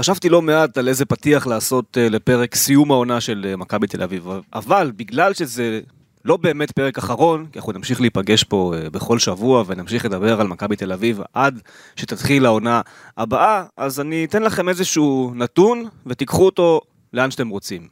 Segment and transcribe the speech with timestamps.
[0.00, 4.02] חשבתי לא מעט על איזה פתיח לעשות uh, לפרק סיום העונה של uh, מכבי תל
[4.02, 5.80] אביב, אבל בגלל שזה
[6.24, 10.46] לא באמת פרק אחרון, כי אנחנו נמשיך להיפגש פה uh, בכל שבוע ונמשיך לדבר על
[10.46, 11.60] מכבי תל אביב עד
[11.96, 12.80] שתתחיל העונה
[13.16, 16.80] הבאה, אז אני אתן לכם איזשהו נתון ותיקחו אותו
[17.12, 17.88] לאן שאתם רוצים.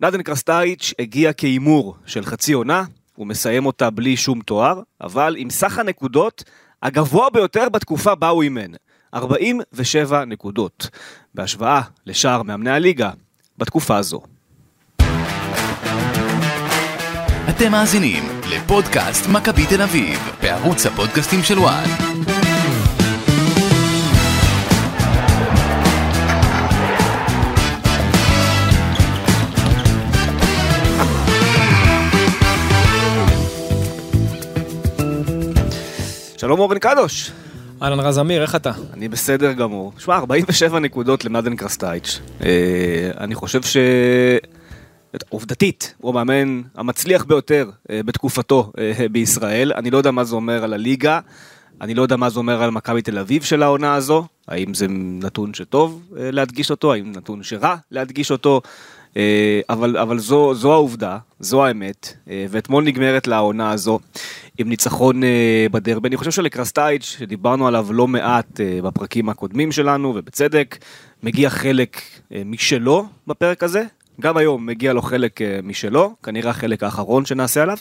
[0.00, 2.84] נדן קרסטייץ' הגיע כהימור של חצי עונה,
[3.14, 6.44] הוא מסיים אותה בלי שום תואר, אבל עם סך הנקודות
[6.82, 8.72] הגבוה ביותר בתקופה בה הוא אימן.
[9.14, 10.88] 47 נקודות,
[11.34, 13.10] בהשוואה לשאר מאמני הליגה
[13.58, 14.20] בתקופה הזו.
[17.48, 21.84] אתם מאזינים לפודקאסט מכבי תל אביב, בערוץ הפודקאסטים של וואן.
[36.36, 37.32] שלום אורן קדוש.
[37.82, 38.70] אהלן רז אמיר, איך אתה?
[38.92, 39.92] אני בסדר גמור.
[39.98, 42.20] שמע, 47 נקודות למדן קרסטייץ'.
[42.44, 43.76] אה, אני חושב ש...
[45.28, 49.72] עובדתית, הוא המאמן המצליח ביותר אה, בתקופתו אה, בישראל.
[49.72, 51.20] אני לא יודע מה זה אומר על הליגה,
[51.80, 54.86] אני לא יודע מה זה אומר על מכבי תל אביב של העונה הזו, האם זה
[54.90, 58.60] נתון שטוב להדגיש אותו, האם נתון שרע להדגיש אותו.
[59.70, 62.16] אבל, אבל זו, זו העובדה, זו האמת,
[62.50, 63.98] ואתמול נגמרת לעונה הזו
[64.58, 65.22] עם ניצחון
[65.70, 66.08] בדרבי.
[66.08, 70.78] אני חושב שלקרסטייץ', שדיברנו עליו לא מעט בפרקים הקודמים שלנו, ובצדק,
[71.22, 72.00] מגיע חלק
[72.44, 73.84] משלו בפרק הזה.
[74.20, 77.76] גם היום מגיע לו חלק משלו, כנראה החלק האחרון שנעשה עליו,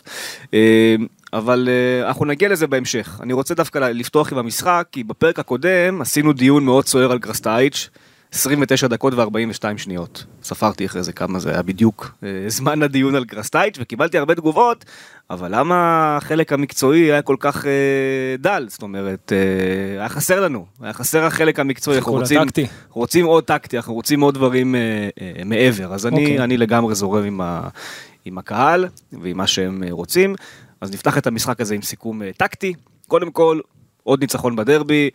[1.34, 1.70] אבל
[2.08, 3.20] אנחנו נגיע לזה בהמשך.
[3.24, 7.90] אני רוצה דווקא לפתוח עם המשחק, כי בפרק הקודם עשינו דיון מאוד סוער על קרסטייץ',
[8.36, 10.26] 29 דקות ו-42 שניות.
[10.44, 14.86] ספרתי אחרי זה כמה זה היה בדיוק אה, זמן הדיון על קרסטייץ' וקיבלתי הרבה תגובות,
[15.30, 17.72] אבל למה החלק המקצועי היה כל כך אה,
[18.40, 18.66] דל?
[18.70, 22.42] זאת אומרת, אה, היה חסר לנו, היה חסר החלק המקצועי, אנחנו רוצים,
[22.90, 26.22] רוצים עוד טקטי, אנחנו רוצים עוד דברים אה, אה, מעבר, אז אני.
[26.22, 26.40] אוקיי.
[26.40, 27.68] אני לגמרי זורם עם, ה,
[28.26, 28.88] עם הקהל
[29.22, 30.36] ועם מה שהם אה, רוצים.
[30.82, 32.74] אז נפתח את המשחק הזה עם סיכום אה, טקטי.
[33.08, 33.60] קודם כל,
[34.04, 35.10] עוד ניצחון בדרבי.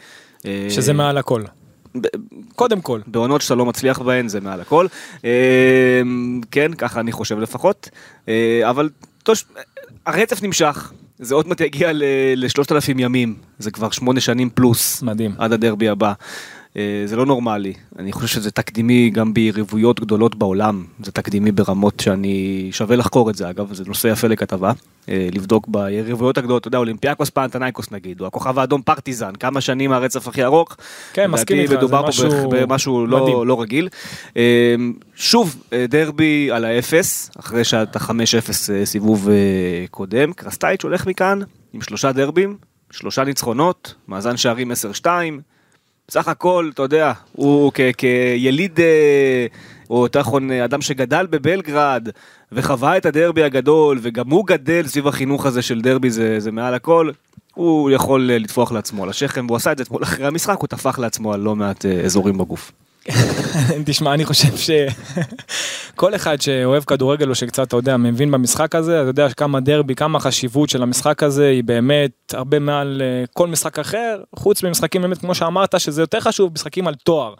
[0.68, 1.42] שזה מעל הכל.
[2.56, 3.00] קודם כל.
[3.06, 4.86] בעונות שאתה לא מצליח בהן זה מעל הכל.
[5.24, 6.02] אה,
[6.50, 7.90] כן, ככה אני חושב לפחות.
[8.28, 8.88] אה, אבל
[10.06, 10.92] הרצף נמשך.
[11.18, 11.90] זה עוד מעט יגיע
[12.36, 15.02] לשלושת אלפים ימים, זה כבר שמונה שנים פלוס.
[15.02, 15.34] מדהים.
[15.38, 16.12] עד הדרבי הבא.
[16.76, 22.00] אה, זה לא נורמלי, אני חושב שזה תקדימי גם ביריבויות גדולות בעולם, זה תקדימי ברמות
[22.00, 24.72] שאני שווה לחקור את זה אגב, זה נושא יפה לכתבה,
[25.08, 29.92] אה, לבדוק ביריבויות הגדולות, אתה יודע, אולימפיאקוס פנתנייקוס נגיד, או הכוכב האדום פרטיזן, כמה שנים
[29.92, 30.76] הרצף הכי ארוך,
[31.12, 33.88] כן, מסכים איתך, זה משהו, במשהו לא, לא רגיל.
[34.36, 34.74] אה,
[35.14, 38.10] שוב, דרבי על האפס, אחרי שאתה 5-0
[38.84, 39.28] סיבוב
[39.90, 41.38] קודם, קרסטייץ' הולך מכאן
[41.72, 42.56] עם שלושה דרבים,
[42.90, 44.72] שלושה ניצחונות, מאזן שערים
[45.04, 45.06] 10-2,
[46.10, 49.46] בסך הכל, אתה יודע, הוא כיליד, אה,
[49.90, 52.08] או יותר נכון, אדם שגדל בבלגרד,
[52.52, 56.74] וחווה את הדרבי הגדול, וגם הוא גדל סביב החינוך הזה של דרבי, זה, זה מעל
[56.74, 57.10] הכל.
[57.54, 60.68] הוא יכול אה, לטפוח לעצמו על השכם, והוא עשה את זה אתמול אחרי המשחק, הוא
[60.68, 62.72] טפח לעצמו על לא מעט אה, אזורים בגוף.
[63.86, 69.08] תשמע, אני חושב שכל אחד שאוהב כדורגל או שקצת, אתה יודע, מבין במשחק הזה, אתה
[69.08, 73.78] יודע כמה דרבי, כמה החשיבות של המשחק הזה היא באמת הרבה מעל אה, כל משחק
[73.78, 77.34] אחר, חוץ ממשחקים באמת, כמו שאמרת, שזה יותר חשוב, משחקים על תואר.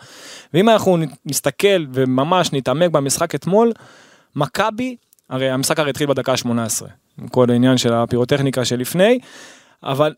[0.54, 3.72] ואם אנחנו נסתכל וממש נתעמק במשחק אתמול,
[4.36, 4.96] מכבי,
[5.30, 6.48] הרי המשחק הרי התחיל בדקה ה-18,
[7.20, 9.18] עם כל העניין של הפירוטכניקה שלפני,
[9.82, 10.14] אבל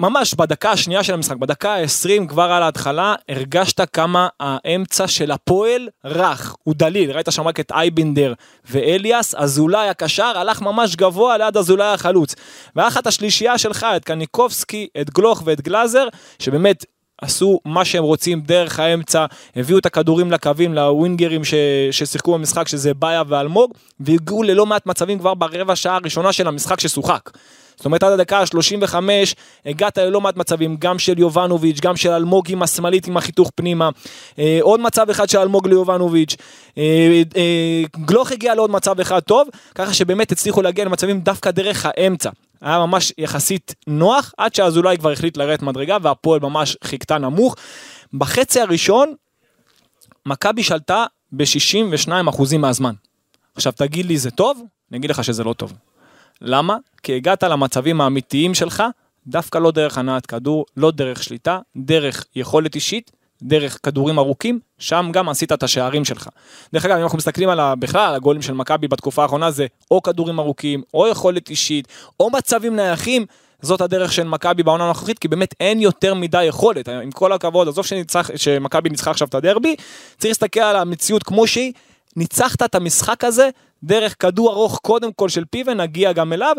[0.00, 5.88] ממש בדקה השנייה של המשחק, בדקה ה-20 כבר על ההתחלה, הרגשת כמה האמצע של הפועל
[6.04, 8.32] רך, הוא דליל, ראית שם רק את אייבינדר
[8.70, 12.34] ואליאס, אזולאי הקשר הלך ממש גבוה ליד אזולאי החלוץ.
[12.78, 16.84] את השלישייה שלך, את קניקובסקי, את גלוך ואת גלאזר, שבאמת
[17.22, 19.26] עשו מה שהם רוצים דרך האמצע,
[19.56, 21.54] הביאו את הכדורים לקווים, לווינגרים ש...
[21.90, 26.80] ששיחקו במשחק, שזה באיה ואלמוג, והגיעו ללא מעט מצבים כבר ברבע שעה הראשונה של המשחק
[26.80, 27.30] ששוחק.
[27.82, 28.94] זאת אומרת עד הדקה ה-35
[29.66, 33.90] הגעת ללא מעט מצבים, גם של יובנוביץ', גם של אלמוג עם השמאלית עם החיתוך פנימה.
[34.38, 36.36] אה, עוד מצב אחד של אלמוג ליובנוביץ'.
[36.78, 41.86] אה, אה, גלוך הגיע לעוד מצב אחד טוב, ככה שבאמת הצליחו להגיע למצבים דווקא דרך
[41.88, 42.30] האמצע.
[42.60, 47.56] היה ממש יחסית נוח, עד שאזולאי כבר החליט לרדת מדרגה והפועל ממש חיכתה נמוך.
[48.14, 49.14] בחצי הראשון,
[50.26, 52.94] מכבי שלטה ב-62% מהזמן.
[53.54, 54.62] עכשיו תגיד לי זה טוב?
[54.90, 55.72] אני אגיד לך שזה לא טוב.
[56.42, 56.76] למה?
[57.02, 58.82] כי הגעת למצבים האמיתיים שלך,
[59.26, 63.10] דווקא לא דרך הנעת כדור, לא דרך שליטה, דרך יכולת אישית,
[63.42, 66.28] דרך כדורים ארוכים, שם גם עשית את השערים שלך.
[66.72, 69.66] דרך אגב, אם אנחנו מסתכלים על ה, בכלל על הגולים של מכבי בתקופה האחרונה, זה
[69.90, 71.88] או כדורים ארוכים, או יכולת אישית,
[72.20, 73.26] או מצבים נייחים,
[73.62, 76.88] זאת הדרך של מכבי בעונה הנוכחית, כי באמת אין יותר מדי יכולת.
[76.88, 79.76] עם כל הכבוד, עזוב שניצח- שמכבי ניצחה עכשיו את הדרבי,
[80.18, 81.72] צריך להסתכל על המציאות כמו שהיא.
[82.16, 83.50] ניצחת את המשחק הזה
[83.84, 86.56] דרך כדור ארוך קודם כל של פיבן, נגיע גם אליו.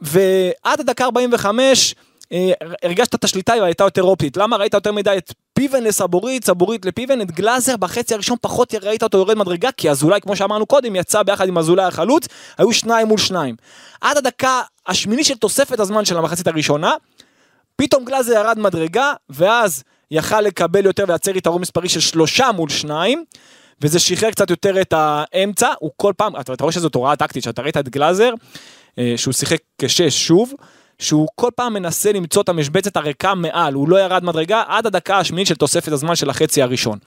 [0.00, 1.94] ועד הדקה 45
[2.32, 2.52] אה,
[2.82, 4.36] הרגשת את השליטה היא הייתה יותר אופטית.
[4.36, 9.02] למה ראית יותר מדי את פיבן לסבורית, סבורית לפיבן, את גלאזר בחצי הראשון פחות ראית
[9.02, 12.26] אותו יורד מדרגה, כי אזולאי, כמו שאמרנו קודם, יצא ביחד עם אזולאי החלוץ,
[12.58, 13.56] היו שניים מול שניים.
[14.00, 16.92] עד הדקה השמיני של תוספת הזמן של המחצית הראשונה,
[17.76, 23.24] פתאום גלאזר ירד מדרגה, ואז יכל לקבל יותר ולייצר יתרון מספרי של שלושה מול שניים.
[23.82, 27.42] וזה שחרר קצת יותר את האמצע, הוא כל פעם, אתה, אתה רואה שזאת הוראה טקטית,
[27.42, 28.30] שאתה ראית את גלאזר,
[28.98, 30.52] אה, שהוא שיחק כשש שוב,
[30.98, 35.18] שהוא כל פעם מנסה למצוא את המשבצת הריקה מעל, הוא לא ירד מדרגה עד הדקה
[35.18, 36.98] השמינית של תוספת הזמן של החצי הראשון.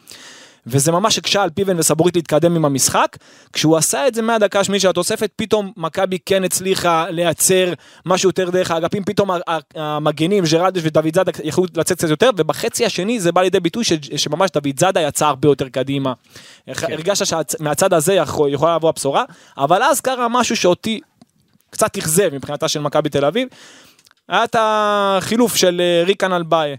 [0.67, 3.17] וזה ממש הקשה על פיבן וסבורית להתקדם עם המשחק.
[3.53, 7.73] כשהוא עשה את זה מהדקה השמינית של התוספת, פתאום מכבי כן הצליחה לייצר
[8.05, 9.29] משהו יותר דרך האגפים, פתאום
[9.75, 13.93] המגנים, ג'רלדש ודוד זאדה יכלו לצאת קצת יותר, ובחצי השני זה בא לידי ביטוי ש,
[14.15, 16.13] שממש דוד זאדה יצא הרבה יותר קדימה.
[16.73, 16.91] כן.
[16.93, 19.23] הרגשת שמהצד הזה יכול, יכולה לבוא הבשורה,
[19.57, 20.99] אבל אז קרה משהו שאותי
[21.69, 23.47] קצת אכזב מבחינתה של מכבי תל אביב.
[24.29, 26.75] היה את החילוף של אה, ריקן על באיה.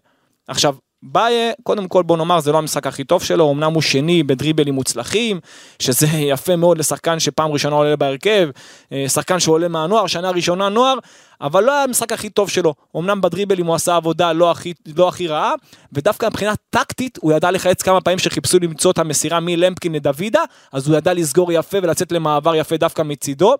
[0.49, 4.23] עכשיו, באיה, קודם כל בוא נאמר, זה לא המשחק הכי טוב שלו, אמנם הוא שני
[4.23, 5.41] בדריבלים מוצלחים,
[5.79, 8.49] שזה יפה מאוד לשחקן שפעם ראשונה עולה בהרכב,
[8.93, 10.99] אה, שחקן שעולה מהנוער, שנה ראשונה נוער,
[11.41, 12.75] אבל לא היה המשחק הכי טוב שלו.
[12.97, 15.53] אמנם בדריבלים הוא עשה עבודה לא הכי, לא הכי רעה,
[15.93, 20.43] ודווקא מבחינה טקטית הוא ידע לחייץ כמה פעמים שחיפשו למצוא את המסירה מלמפקין לדוידה,
[20.73, 23.55] אז הוא ידע לסגור יפה ולצאת למעבר יפה דווקא מצידו.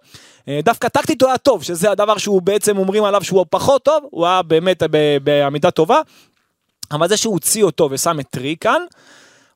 [0.49, 4.03] אה, דווקא טקטית הוא היה טוב, שזה הדבר שהוא בעצם אומרים עליו שהוא פחות טוב,
[4.11, 4.83] הוא היה באמת
[5.23, 6.01] בעמידה טובה.
[6.91, 8.83] אבל זה שהוא הוציא אותו ושם את ריקן,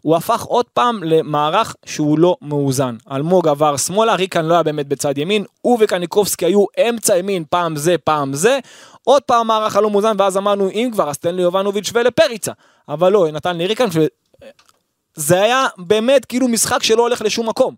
[0.02, 2.96] הוא הפך עוד פעם למערך שהוא לא מאוזן.
[3.12, 7.76] אלמוג עבר שמאלה, ריקן לא היה באמת בצד ימין, הוא וקניקובסקי היו אמצע ימין, פעם
[7.76, 8.58] זה, פעם זה.
[9.05, 12.52] עוד פעם מערך הלא מאוזן, ואז אמרנו, אם כבר, אז תן ליובנוביץ' ולפריצה.
[12.88, 13.88] אבל לא, נתן לי ריקן,
[15.14, 17.75] זה היה באמת כאילו משחק שלא הולך לשום מקום.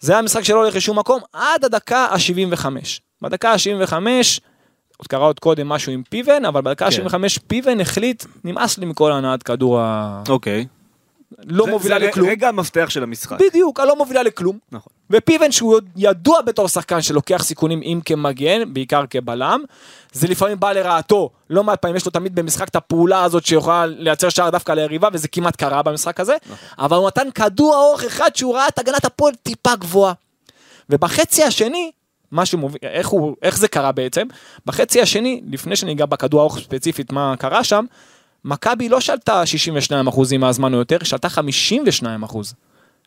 [0.00, 2.66] זה היה משחק שלא הולך לשום מקום עד הדקה ה-75.
[3.22, 3.92] בדקה ה-75,
[4.96, 7.06] עוד קרה עוד קודם משהו עם פיבן, אבל בדקה כן.
[7.06, 10.22] ה-75 פיבן החליט, נמאס לי מכל הנעת כדור ה...
[10.28, 10.66] אוקיי.
[11.44, 12.28] לא זה- מובילה זה לכלום.
[12.28, 13.36] רגע המפתח של המשחק.
[13.40, 14.58] בדיוק, הלא מובילה לכלום.
[14.72, 14.92] נכון.
[15.10, 19.60] ופיבן שהוא ידוע בתור שחקן שלוקח סיכונים אם כמגן, בעיקר כבלם,
[20.12, 23.86] זה לפעמים בא לרעתו, לא מעט פעמים יש לו תמיד במשחק את הפעולה הזאת שיכולה
[23.86, 26.36] לייצר שער דווקא ליריבה, וזה כמעט קרה במשחק הזה,
[26.78, 30.12] אבל הוא נתן כדור ארוך אחד שהוא ראה את הגנת הפועל טיפה גבוהה.
[30.90, 31.90] ובחצי השני,
[32.34, 34.26] מה שמוביל, איך, הוא, איך זה קרה בעצם?
[34.66, 37.84] בחצי השני, לפני שניגע בכדור הארוך ספציפית מה קרה שם,
[38.44, 39.42] מכבי לא שלטה
[39.90, 42.36] 62% מהזמן או יותר, שלטה 52%.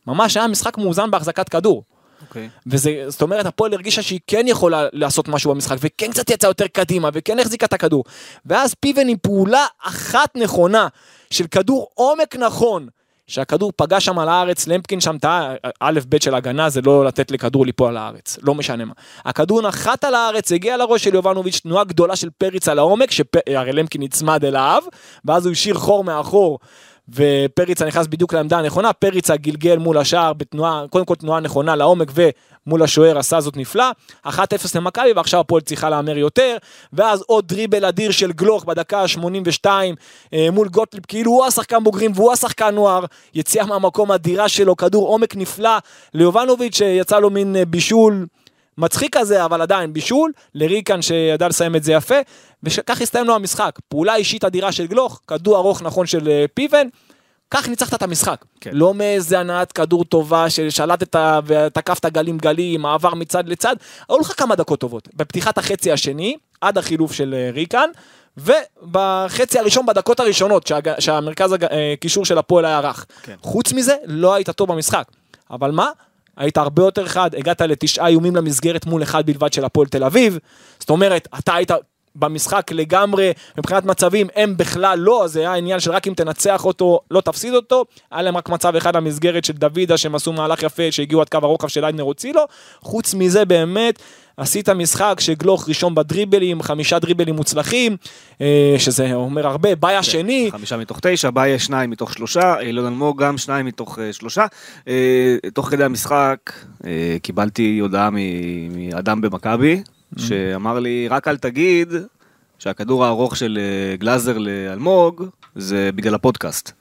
[0.07, 1.83] ממש היה משחק מאוזן בהחזקת כדור.
[2.21, 2.49] אוקיי.
[2.67, 6.67] וזה, זאת אומרת, הפועל הרגישה שהיא כן יכולה לעשות משהו במשחק, וכן קצת יצאה יותר
[6.67, 8.03] קדימה, וכן החזיקה את הכדור.
[8.45, 10.87] ואז פיבן עם פעולה אחת נכונה,
[11.31, 12.87] של כדור עומק נכון,
[13.27, 17.31] שהכדור פגע שם על הארץ, למפקין שם טעה, א' ב' של הגנה זה לא לתת
[17.31, 18.93] לכדור ליפול על הארץ, לא משנה מה.
[19.25, 23.73] הכדור נחת על הארץ, הגיע לראש של יובנוביץ', תנועה גדולה של פריץ על העומק, שהרי
[23.73, 24.83] למקין נצמד אליו,
[25.25, 26.59] ואז הוא השאיר חור מאחור.
[27.09, 32.11] ופריצה נכנס בדיוק לעמדה הנכונה, פריצה גלגל מול השער בתנועה, קודם כל תנועה נכונה לעומק
[32.13, 33.85] ומול השוער עשה זאת נפלא,
[34.25, 34.29] 1-0
[34.75, 36.57] למכבי ועכשיו הפועל צריכה להמר יותר,
[36.93, 39.65] ואז עוד דריבל אדיר של גלוך בדקה ה-82
[40.33, 45.07] אה, מול גוטליב, כאילו הוא השחקן בוגרים והוא השחקן נוער, יציאה מהמקום אדירה שלו, כדור
[45.07, 45.77] עומק נפלא
[46.13, 48.25] ליובנוביץ' שיצא לו מין אה, בישול.
[48.77, 52.15] מצחיק כזה, אבל עדיין בישול, לריקן שידע לסיים את זה יפה,
[52.63, 53.79] וכך הסתיים לו המשחק.
[53.87, 56.87] פעולה אישית אדירה של גלוך, כדור ארוך נכון של אה, פיבן,
[57.51, 58.45] כך ניצחת את המשחק.
[58.61, 58.69] כן.
[58.73, 63.75] לא מאיזה הנעת כדור טובה ששלטת ותקפת גלים גלים, מעבר מצד לצד,
[64.09, 65.07] היו לך כמה דקות טובות.
[65.15, 67.89] בפתיחת החצי השני, עד החילוף של אה, ריקן,
[68.37, 70.99] ובחצי הראשון בדקות הראשונות, שהג...
[70.99, 73.05] שהמרכז הקישור של הפועל היה רך.
[73.21, 73.35] כן.
[73.41, 75.03] חוץ מזה, לא היית טוב במשחק.
[75.51, 75.89] אבל מה?
[76.37, 80.37] היית הרבה יותר חד, הגעת לתשעה איומים למסגרת מול אחד בלבד של הפועל תל אביב.
[80.79, 81.71] זאת אומרת, אתה היית
[82.19, 86.65] במשחק לגמרי, מבחינת מצבים הם בכלל לא, אז זה היה עניין של רק אם תנצח
[86.65, 87.85] אותו, לא תפסיד אותו.
[88.11, 91.39] היה להם רק מצב אחד למסגרת של דוידה, שהם עשו מהלך יפה, שהגיעו עד קו
[91.41, 92.41] הרוחב של איידנר הוציא לו.
[92.81, 93.99] חוץ מזה באמת,
[94.37, 97.97] עשית משחק שגלוך ראשון בדריבלים, חמישה דריבלים מוצלחים,
[98.41, 100.49] אה, שזה אומר הרבה, באי השני.
[100.51, 104.45] חמישה מתוך תשע, באיה שניים מתוך שלושה, אילון אלמוג גם שניים מתוך אה, שלושה.
[104.87, 106.37] אה, תוך כדי המשחק
[106.85, 108.09] אה, קיבלתי הודעה
[108.69, 109.81] מאדם במכבי,
[110.17, 111.93] שאמר לי, רק אל תגיד
[112.59, 116.71] שהכדור הארוך של אה, גלאזר לאלמוג זה בגלל הפודקאסט.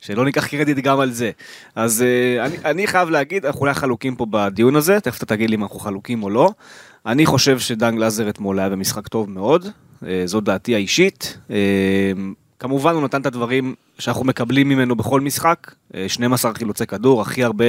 [0.00, 1.30] שלא ניקח קרדיט גם על זה.
[1.74, 5.50] אז אה, אני, אני חייב להגיד, אנחנו אולי חלוקים פה בדיון הזה, תכף אתה תגיד
[5.50, 6.50] לי אם אנחנו חלוקים או לא,
[7.06, 9.66] אני חושב שדן גלאזר אתמול היה במשחק טוב מאוד,
[10.06, 11.38] אה, זו דעתי האישית.
[12.64, 17.20] אה, כמובן הוא נתן את הדברים שאנחנו מקבלים ממנו בכל משחק, אה, 12 חילוצי כדור,
[17.22, 17.64] הכי הרבה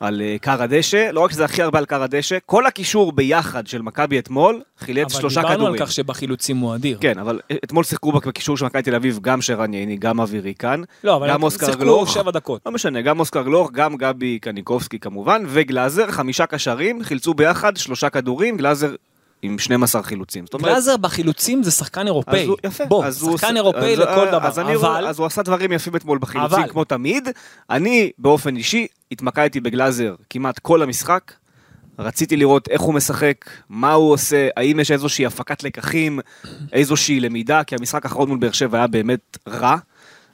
[0.00, 3.66] על אה, כר הדשא, לא רק שזה הכי הרבה על כר הדשא, כל הקישור ביחד
[3.66, 5.82] של מכבי אתמול חילץ שלושה אבל דיברנו כדורים.
[5.82, 6.98] על כך שבחילוצים הוא אדיר.
[7.00, 10.82] כן, אבל אתמול שיחקו בקישור של מכבי תל אביב גם שרן ייני, גם אבירי כאן,
[11.04, 12.12] לא, אבל גם אוסקר גלוך.
[12.12, 12.60] שבע דקות.
[12.66, 18.10] לא משנה, גם אוסקר גלוך, גם גבי קניקובסקי כמובן, וגלאזר, חמישה קשרים, חילצו ביחד שלושה
[18.10, 18.94] כדורים, גלאזר
[19.42, 20.44] עם 12 חילוצים.
[20.58, 22.44] גלאזר בחילוצים זה שחקן אז אירופאי.
[22.44, 24.62] הוא, יפה, בוא, אז הוא שחקן עושה- אירופאי אז- לכל אז דבר.
[24.66, 27.28] אני, אבל, אז הוא עשה דברים יפים אתמול בחילוצים אבל- כמו תמיד.
[27.70, 31.32] אני באופן אישי התמקדתי בגלאזר כמעט כל המשחק.
[31.98, 36.20] רציתי לראות איך הוא משחק, מה הוא עושה, האם יש איזושהי הפקת לקחים,
[36.72, 39.76] איזושהי למידה, כי המשחק האחרון מול באר שבע היה באמת רע,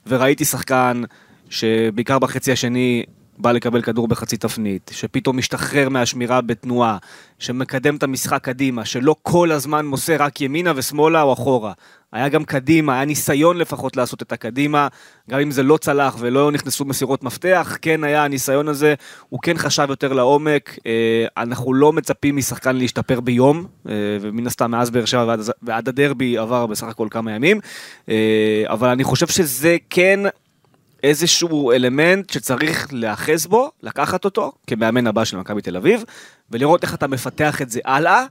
[0.07, 1.03] וראיתי שחקן
[1.51, 3.05] שבעיקר בחצי השני
[3.39, 6.99] בא לקבל כדור בחצי תפנית, שפתאום משתחרר מהשמירה בתנועה,
[7.39, 11.73] שמקדם את המשחק קדימה, שלא כל הזמן מוסר רק ימינה ושמאלה או אחורה.
[12.13, 14.89] היה גם קדימה, היה ניסיון לפחות לעשות את הקדימה,
[15.31, 18.95] גם אם זה לא צלח ולא נכנסו מסירות מפתח, כן היה הניסיון הזה,
[19.29, 24.71] הוא כן חשב יותר לעומק, אה, אנחנו לא מצפים משחקן להשתפר ביום, אה, ומן הסתם
[24.71, 27.61] מאז באר שבע ועד, הדרבי עבר בסך הכל כמה ימים,
[28.09, 30.21] אה, אבל אני חושב שזה כן
[31.05, 36.05] איזשהו אלמנט שצריך להיאחז בו, לקחת אותו כמאמן הבא של מכבי תל אביב,
[36.51, 38.25] ולראות איך אתה מפתח את זה הלאה.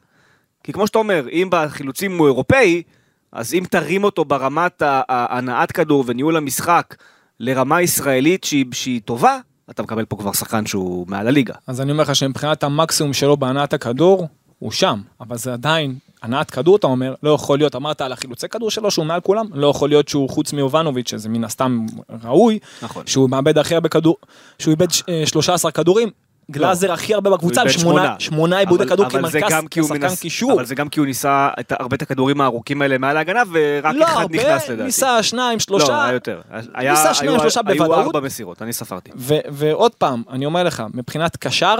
[0.63, 2.83] כי כמו שאתה אומר, אם בחילוצים הוא אירופאי,
[3.31, 6.95] אז אם תרים אותו ברמת הנעת כדור וניהול המשחק
[7.39, 9.37] לרמה ישראלית שהיא, שהיא טובה,
[9.69, 11.53] אתה מקבל פה כבר שחקן שהוא מעל הליגה.
[11.67, 14.27] אז אני אומר לך שמבחינת המקסימום שלו בהנעת הכדור,
[14.63, 18.47] הוא שם, אבל זה עדיין, הנעת כדור אתה אומר, לא יכול להיות, אמרת על החילוצי
[18.47, 21.85] כדור שלו שהוא מעל כולם, לא יכול להיות שהוא חוץ מיובנוביץ', שזה מן הסתם
[22.23, 23.07] ראוי, נכון.
[23.07, 24.17] שהוא מאבד הכי הרבה כדור,
[24.59, 26.09] שהוא איבד אה, 13 כדורים,
[26.51, 29.53] גלאזר הכי הרבה בקבוצה, שמונה, שמונה איבודי אבל- כדור כמרכז,
[29.91, 30.53] מנס- קישור.
[30.53, 33.95] אבל זה גם כי הוא ניסה את הרבה את הכדורים הארוכים האלה מעל ההגנה, ורק
[33.95, 34.83] לא אחד נכנס לדעתי.
[34.83, 36.41] ניסה שניים, לא, שלושה, היה יותר.
[36.73, 38.05] היה, ניסה שניים, היו- שלושה היו בוודאות.
[38.05, 39.11] ארבע מסירות, אני ספרתי.
[39.15, 41.75] ו- ועוד פעם, אני אומר לך, מבחינת קשר,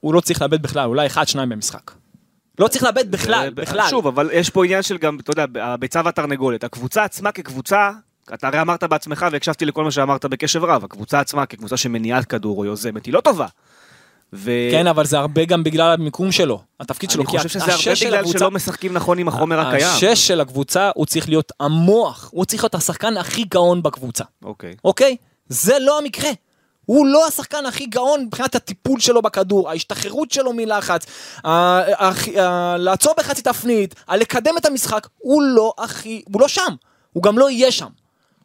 [0.00, 1.90] הוא לא צריך לאבד בכלל, אולי אחד, שניים במשחק.
[2.58, 3.86] לא צריך לאבד בכלל, בכלל.
[3.90, 6.64] שוב, אבל יש פה עניין של גם, אתה יודע, הביצה והתרנגולת.
[6.64, 7.90] הקבוצה עצמה כקבוצה,
[8.34, 12.58] אתה הרי אמרת בעצמך והקשבתי לכל מה שאמרת בקשב רב, הקבוצה עצמה כקבוצה שמניעת כדור
[12.58, 13.46] או יוזמת היא לא טובה.
[14.32, 14.50] ו...
[14.70, 17.22] כן, אבל זה הרבה גם בגלל המיקום שלו, התפקיד שלו.
[17.22, 19.86] אני חושב שזה הרבה של בגלל הקבוצה- שלא משחקים נכון עם החומר הקיים.
[19.86, 24.74] השש של הקבוצה, הוא צריך להיות המוח, הוא צריך להיות השחקן הכי גאון בקבוצה, אוקיי.
[24.84, 25.16] אוקיי?
[25.48, 26.30] זה לא המקרה.
[26.88, 31.06] הוא לא השחקן הכי גאון מבחינת הטיפול שלו בכדור, ההשתחררות שלו מלחץ,
[31.44, 36.74] ה- ה- ה- לעצור בחצי תפנית, לקדם את המשחק, הוא לא הכי, הוא לא שם,
[37.12, 37.86] הוא גם לא יהיה שם.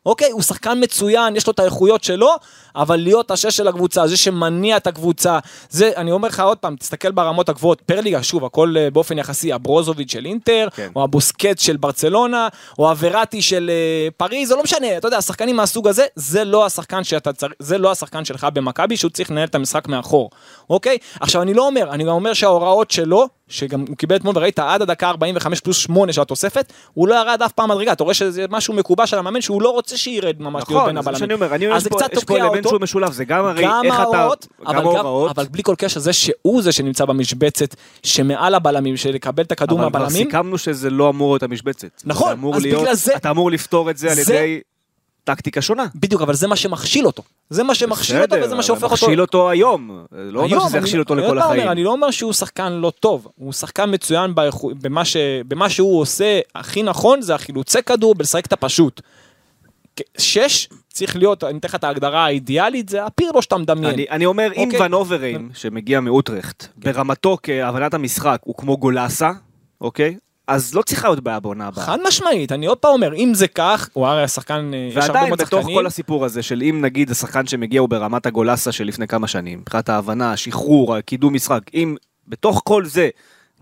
[0.05, 2.36] אוקיי, הוא שחקן מצוין, יש לו את האיכויות שלו,
[2.75, 6.75] אבל להיות השש של הקבוצה, זה שמניע את הקבוצה, זה, אני אומר לך עוד פעם,
[6.75, 10.89] תסתכל ברמות הגבוהות, פרליגה, שוב, הכל אה, באופן יחסי, הברוזוביץ' של אינטר, כן.
[10.95, 12.48] או הבוסקט של ברצלונה,
[12.79, 16.65] או הווראטי של אה, פריז, או לא משנה, אתה יודע, השחקנים מהסוג הזה, זה לא
[16.65, 20.29] השחקן שאתה צריך, זה לא השחקן שלך במכבי, שהוא צריך לנהל את המשחק מאחור,
[20.69, 20.98] אוקיי?
[21.19, 24.81] עכשיו, אני לא אומר, אני גם אומר שההוראות שלו, שגם הוא קיבל אתמול וראית עד
[24.81, 28.45] הדקה 45 פלוס 8 של התוספת, הוא לא ירד אף פעם מדרגה, אתה רואה שזה
[28.50, 31.19] משהו מקובע של המאמן שהוא לא רוצה שירד ממש להיות נכון, בין זה מה הבלמים.
[31.19, 32.69] שאני אומר, אני אומר, אז זה פה- קצת יש פה תוקע אלמנט אותו.
[32.69, 35.75] שהוא משולב, זה גם הרי גם איך אתה, ההוראות, אבל, גם ההוראות, אבל בלי כל
[35.77, 40.25] קשר זה שהוא זה שנמצא במשבצת שמעל הבלמים, של לקבל את הכדור אבל כבר מהבלמים,
[40.25, 42.01] סיכמנו שזה לא אמור להיות המשבצת.
[42.05, 44.62] נכון, זה אז להיות- בגלל זה- אתה אמור לפתור את זה על זה- ידי
[45.24, 45.86] טקטיקה שונה.
[45.96, 47.24] בדיוק, אבל זה מה שמכשיל אותו.
[47.50, 48.94] זה מה שמכשיל אותו וזה מה שהופך אותו.
[48.94, 50.06] מכשיל אותו היום.
[50.12, 51.68] לא אומר היום, שזה אני- יכשיל אותו לכל פעם אומר, החיים.
[51.68, 56.00] אני לא אומר שהוא שחקן לא טוב, הוא שחקן מצוין באיכו- במה ש- במה שהוא
[56.01, 59.01] עושה הכי נכון זה החילוצי כדור בלשחק את הפשוט.
[60.18, 63.94] שש צריך להיות, אני אתן לך את ההגדרה האידיאלית, זה הפירלו שאתה מדמיין.
[63.94, 64.82] אני, אני אומר, אם אוקיי.
[64.86, 69.32] ון אוברהיים, שמגיע מאוטרכט, ברמתו כהבנת המשחק, הוא כמו גולסה,
[69.82, 70.15] אוקיי?
[70.47, 71.85] אז לא צריכה להיות בעיה בעונה הבאה.
[71.85, 75.07] חד משמעית, אני עוד פעם אומר, אם זה כך, הוא הרי השחקן, אה, יש הרבה
[75.07, 78.71] ועדיין מאוד בתוך שחקנים, כל הסיפור הזה של אם נגיד השחקן שמגיע הוא ברמת הגולסה
[78.71, 81.95] של לפני כמה שנים, מבחינת ההבנה, השחרור, הקידום משחק, אם
[82.27, 83.09] בתוך כל זה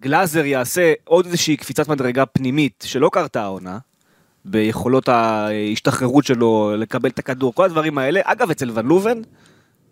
[0.01, 3.77] גלאזר יעשה עוד איזושהי קפיצת מדרגה פנימית שלא קרתה העונה,
[4.45, 9.17] ביכולות ההשתחררות שלו, לקבל את הכדור, כל הדברים האלה, אגב אצל ון לובן,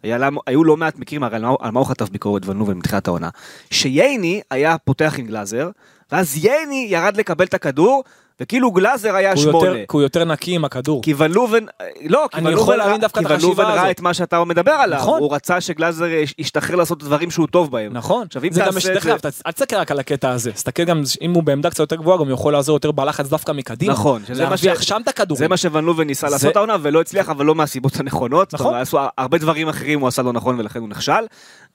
[0.04, 0.18] היה,
[0.48, 3.08] היו לא מעט מקרים, הרי על מה- על מה הוא חטף ביקורת ון לובן מתחילת
[3.08, 3.30] העונה,
[3.72, 5.70] שייני היה פותח עם גלאזר,
[6.12, 8.04] ואז ייני ירד לקבל את הכדור,
[8.42, 9.74] וכאילו גלאזר היה שמונה.
[9.74, 11.02] כי הוא יותר נקי עם הכדור.
[11.02, 11.60] כי ון לובן,
[12.08, 13.92] לא, כי אני ון יכול לובן להבין ראה- דווקא כי את ון לובן החשיבה ראה.
[13.92, 15.20] את מה שאתה מדבר עליו, נכון.
[15.20, 17.94] הוא רצה שגלאזר יש- ישתחרר לעשות את הדברים שהוא טוב בהם.
[17.94, 20.52] נכון, עכשיו אם תעשה את דרך זה, אגב, ת- אל תסתכל רק על הקטע הזה,
[20.52, 23.52] תסתכל גם, אם הוא בעמדה קצת יותר גבוהה, גם הוא יכול לעזור יותר בלחץ דווקא
[23.52, 23.94] מקדימה.
[23.94, 25.40] נכון, להרוויח שם את הכדורים.
[25.40, 28.54] זה מה שוון לובן ניסה לעשות העונה ולא הצליח, אבל לא מהסיבות הנכונות.
[28.54, 28.74] נכון.
[29.18, 31.12] הרבה דברים אחרים הוא עשה לא נכון ולכן הוא נכשל.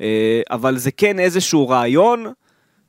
[0.01, 0.07] אה,
[0.51, 2.27] אבל זה כן איזשהו רעיון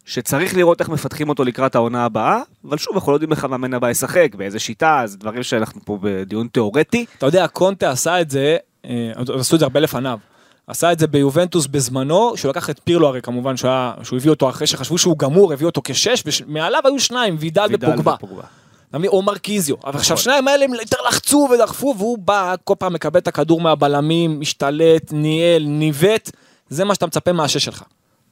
[0.05, 3.73] שצריך לראות איך מפתחים אותו לקראת העונה הבאה, אבל שוב, אנחנו לא יודעים איך המאמן
[3.73, 7.05] הבא ישחק, באיזה שיטה, זה דברים שאנחנו פה בדיון תיאורטי.
[7.17, 10.19] אתה יודע, קונטה עשה את זה, אה, עשו את זה הרבה לפניו.
[10.67, 14.29] עשה את זה ביובנטוס בזמנו, שהוא לקח את פירלו הרי כמובן, שהוא, היה, שהוא הביא
[14.29, 18.15] אותו אחרי שחשבו שהוא גמור, הביא אותו כשש, ומעליו היו שניים, וידל ופוגבה.
[18.89, 19.09] אתה מבין?
[19.09, 19.75] או מרקיזיו.
[19.83, 20.23] אבל עכשיו נכון.
[20.23, 25.11] שניים האלה הם יותר לחצו ודחפו, והוא בא, כל פעם מקבל את הכדור מהבלמים, משתלט,
[25.11, 26.31] ניהל, ניווט,
[26.69, 27.83] זה מה שאתה מצפה מהשש שלך,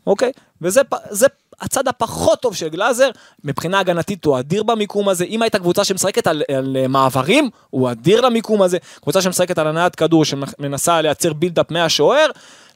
[0.07, 0.31] אוקיי?
[0.61, 1.27] וזה זה
[1.63, 3.09] הצד הפחות טוב של גלאזר,
[3.43, 7.91] מבחינה הגנתית הוא אדיר במיקום הזה, אם הייתה קבוצה שמשחקת על, על אה, מעברים, הוא
[7.91, 12.27] אדיר למיקום הזה, קבוצה שמשחקת על הנעת כדור, שמנסה לייצר בילדאפ מהשוער,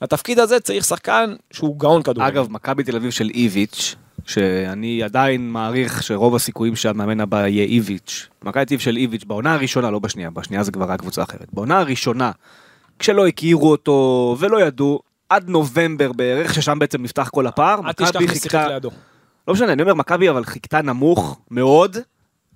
[0.01, 2.27] לתפקיד הזה צריך שחקן שהוא גאון כדור.
[2.27, 8.27] אגב, מכבי תל אביב של איביץ', שאני עדיין מעריך שרוב הסיכויים שהמאמן הבא יהיה איביץ'.
[8.43, 11.47] מכבי תל אביב של איביץ' בעונה הראשונה, לא בשנייה, בשנייה זה כבר היה קבוצה אחרת.
[11.53, 12.31] בעונה הראשונה,
[12.99, 18.21] כשלא הכירו אותו ולא ידעו, עד נובמבר בערך, ששם בעצם נפתח כל הפער, אל תשכח
[18.21, 18.89] מי שיחק לידו.
[19.47, 21.97] לא משנה, אני אומר, מכבי אבל חיכתה נמוך מאוד,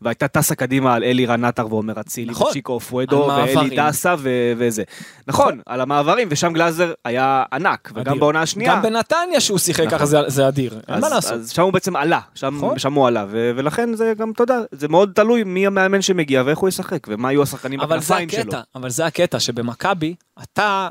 [0.01, 2.47] והייתה טסה קדימה על אלירן עטר ועומר אצילי, נכון.
[2.49, 3.75] וצ'יקו פואדו, ואלי.
[3.75, 4.83] דסה ו- וזה.
[5.27, 8.19] נכון, על המעברים, ושם גלאזר היה ענק, וגם אדיר.
[8.19, 8.75] בעונה השנייה.
[8.75, 9.97] גם בנתניה שהוא שיחק נכון.
[9.97, 11.31] ככה זה- זה אדיר, אין אז, מה לעשות.
[11.33, 12.79] אז שם הוא בעצם עלה, שם, נכון.
[12.79, 16.43] שם הוא עלה, ו- ולכן זה גם, אתה יודע, זה מאוד תלוי מי המאמן שמגיע
[16.45, 18.51] ואיך הוא ישחק, ומה יהיו השחקנים אבל זה בכנפיים שלו.
[18.75, 20.89] אבל זה הקטע שבמכבי, אתה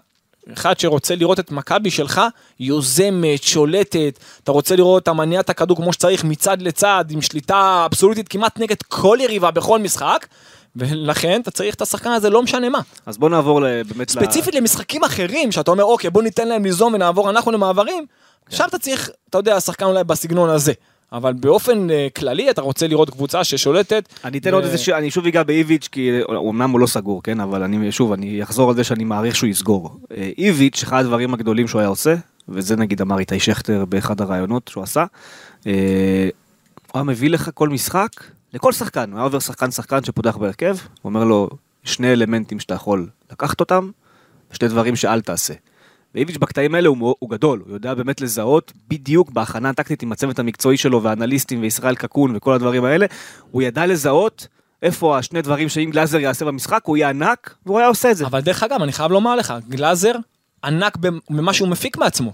[0.53, 2.21] אחד שרוצה לראות את מכבי שלך
[2.61, 7.83] יוזמת, שולטת, אתה רוצה לראות אותה מניעה את הכדור כמו שצריך מצד לצד, עם שליטה
[7.87, 10.27] אבסולוטית כמעט נגד כל יריבה בכל משחק,
[10.77, 12.81] ולכן אתה צריך את השחקן הזה לא משנה מה.
[13.07, 16.95] אז בוא נעבור ל- באמת ספציפית למשחקים אחרים, שאתה אומר אוקיי בוא ניתן להם ליזום
[16.95, 18.53] ונעבור אנחנו למעברים, כן.
[18.53, 20.73] עכשיו אתה צריך, אתה יודע, שחקן אולי בסגנון הזה.
[21.13, 24.09] אבל באופן אה, כללי אתה רוצה לראות קבוצה ששולטת.
[24.25, 24.89] אני אתן ו- עוד איזה, ש...
[24.89, 26.11] אני שוב אגע באיביץ', כי
[26.49, 29.49] אמנם הוא לא סגור, כן, אבל אני שוב, אני אחזור על זה שאני מעריך שהוא
[29.49, 30.01] יסגור.
[30.17, 32.15] אה, איביץ', אחד הדברים הגדולים שהוא היה עושה,
[32.49, 35.05] וזה נגיד אמר איתי שכטר באחד הראיונות שהוא עשה,
[35.67, 36.29] אה,
[36.93, 38.11] הוא היה מביא לך כל משחק,
[38.55, 41.49] לכל שחקן, הוא היה עובר שחקן שחקן שפותח בהרכב, הוא אומר לו,
[41.85, 43.91] שני אלמנטים שאתה יכול לקחת אותם,
[44.53, 45.55] ושני דברים שאל תעשה.
[46.15, 50.39] ואיביץ' בקטעים האלה הוא, הוא גדול, הוא יודע באמת לזהות בדיוק בהכנה הטקטית עם הצוות
[50.39, 53.07] המקצועי שלו והאנליסטים וישראל קקון וכל הדברים האלה,
[53.51, 54.47] הוא ידע לזהות
[54.83, 58.27] איפה השני דברים שאם גלאזר יעשה במשחק הוא יהיה ענק והוא היה עושה את זה.
[58.27, 60.13] אבל דרך אגב, אני חייב לומר לך, גלאזר
[60.65, 62.33] ענק במ- במה שהוא מפיק מעצמו.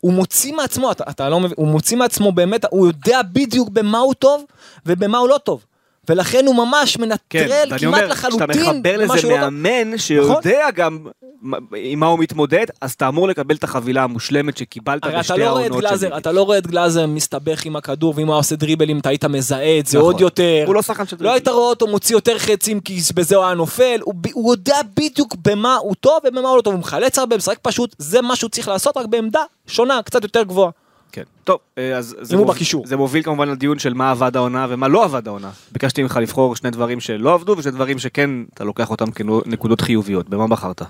[0.00, 3.98] הוא מוציא מעצמו, אתה, אתה לא מבין, הוא מוציא מעצמו באמת, הוא יודע בדיוק במה
[3.98, 4.44] הוא טוב
[4.86, 5.64] ובמה הוא לא טוב.
[6.08, 9.36] ולכן הוא ממש מנטרל כן, כמעט אומר, לחלוטין כשאתה מחבר לזה לא.
[9.50, 10.98] מאמן שיודע גם
[11.42, 15.20] מה- עם מה הוא מתמודד, אז אתה אמור לקבל את החבילה המושלמת שקיבלת הרי אתה
[15.20, 16.18] בשתי לא רואה את העונות של גלאזר, איביץ'.
[16.20, 19.24] אתה לא רואה את גלאזר מסתבך עם הכדור, ואם הוא היה עושה דריבלים אתה היית
[19.24, 20.12] מזהה את זה נכון.
[20.12, 20.62] עוד יותר.
[20.66, 23.54] הוא לא שחקן של לא היית רואה אותו מוציא יותר חצים כי בזה הוא היה
[23.54, 27.18] נופל, הוא, ב- הוא יודע בדיוק במה הוא טוב ובמה הוא לא טוב, הוא מחלץ
[27.18, 30.70] הרבה, משחק פשוט, זה מה שהוא צריך לעשות רק בעמדה שונה, קצת יותר גבוהה.
[31.12, 31.22] כן.
[31.44, 32.48] טוב, אה, אז זה, מוב...
[32.48, 32.86] בקישור.
[32.86, 35.50] זה מוביל כמובן לדיון של מה עבד העונה ומה לא עבד העונה.
[35.72, 40.28] ביקשתי ממך לבחור שני דברים שלא עבדו ושני דברים שכן אתה לוקח אותם כנקודות חיוביות.
[40.28, 40.82] במה בחרת?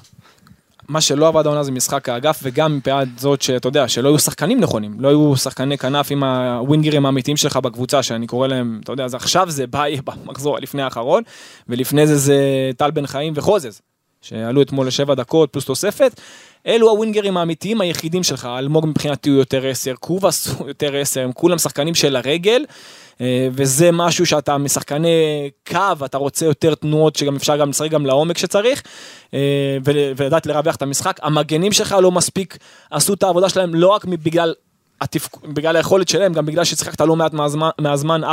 [0.88, 4.60] מה שלא עבד העונה זה משחק האגף, וגם מפאת זאת שאתה יודע, שלא היו שחקנים
[4.60, 9.04] נכונים, לא היו שחקני כנף עם הווינגרים האמיתיים שלך בקבוצה, שאני קורא להם, אתה יודע,
[9.04, 11.22] אז עכשיו זה באי במחזור לפני האחרון,
[11.68, 13.80] ולפני זה זה טל בן חיים וחוזז,
[14.22, 16.20] שעלו אתמול לשבע דקות פלוס תוספת.
[16.66, 21.32] אלו הווינגרים האמיתיים היחידים שלך, אלמוג מבחינתי הוא יותר עשר, קובאס הוא יותר עשר, הם
[21.32, 22.64] כולם שחקנים של הרגל.
[23.20, 28.06] אה, וזה משהו שאתה משחקני קו, אתה רוצה יותר תנועות שגם אפשר גם לשחק גם
[28.06, 28.82] לעומק שצריך,
[29.34, 31.20] אה, ול- ולדעת לרווח את המשחק.
[31.22, 32.58] המגנים שלך לא מספיק
[32.90, 34.54] עשו את העבודה שלהם לא רק בגלל...
[35.00, 35.36] התפק...
[35.44, 38.26] בגלל היכולת שלהם, גם בגלל ששיחקת לא מעט מהזמן, מהזמן 4-4-2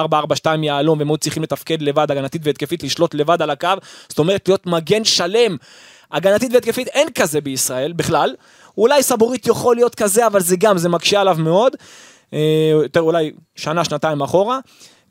[0.64, 3.70] יהלום והם היו צריכים לתפקד לבד הגנתית והתקפית, לשלוט לבד על הקו,
[4.10, 5.58] זאת אומרת להיות מגן שלם.
[6.14, 8.36] הגנתית והתקפית אין כזה בישראל בכלל,
[8.78, 11.76] אולי סבורית יכול להיות כזה, אבל זה גם, זה מקשה עליו מאוד.
[12.34, 14.60] אה, יותר אולי שנה, שנתיים אחורה,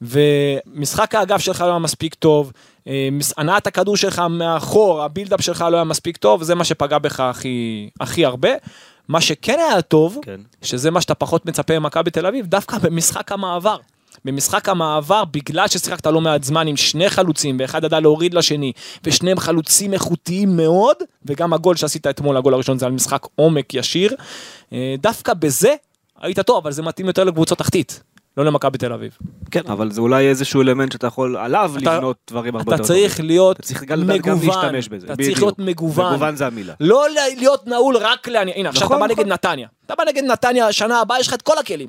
[0.02, 2.52] ומשחק האגף שלך לא היה מספיק טוב,
[2.86, 7.20] אה, הנעת הכדור שלך מאחור, הבילדאפ שלך לא היה מספיק טוב, זה מה שפגע בך
[7.20, 8.50] הכי, הכי הרבה.
[9.08, 10.40] מה שכן היה טוב, כן.
[10.62, 13.76] שזה מה שאתה פחות מצפה ממכבי תל אביב, דווקא במשחק המעבר.
[14.24, 18.72] במשחק המעבר, בגלל ששיחקת לא מעט זמן עם שני חלוצים, ואחד ידע להוריד לשני,
[19.04, 24.14] ושניהם חלוצים איכותיים מאוד, וגם הגול שעשית אתמול, הגול הראשון זה על משחק עומק ישיר,
[24.72, 25.74] אה, דווקא בזה
[26.20, 28.02] היית טוב, אבל זה מתאים יותר לקבוצות תחתית,
[28.36, 29.18] לא למכבי תל אביב.
[29.50, 32.84] כן, אבל זה אולי איזשהו אלמנט שאתה יכול עליו אתה- לבנות דברים הרבה אתה יותר
[32.94, 35.16] צריך להיות אתה צריך גם לדעת גם מגוון, להשתמש בזה, אתה.
[35.22, 36.12] צריך להיות מגוון.
[36.14, 36.74] מגוון זה המילה.
[36.80, 37.06] לא
[37.38, 38.36] להיות נעול רק ל...
[38.36, 39.24] הנה, עכשיו נכון, אתה בא נכון.
[39.24, 39.68] נגד נתניה.
[39.86, 41.88] אתה בא נגד נתניה, שנה הבאה יש לך את כל הכלים.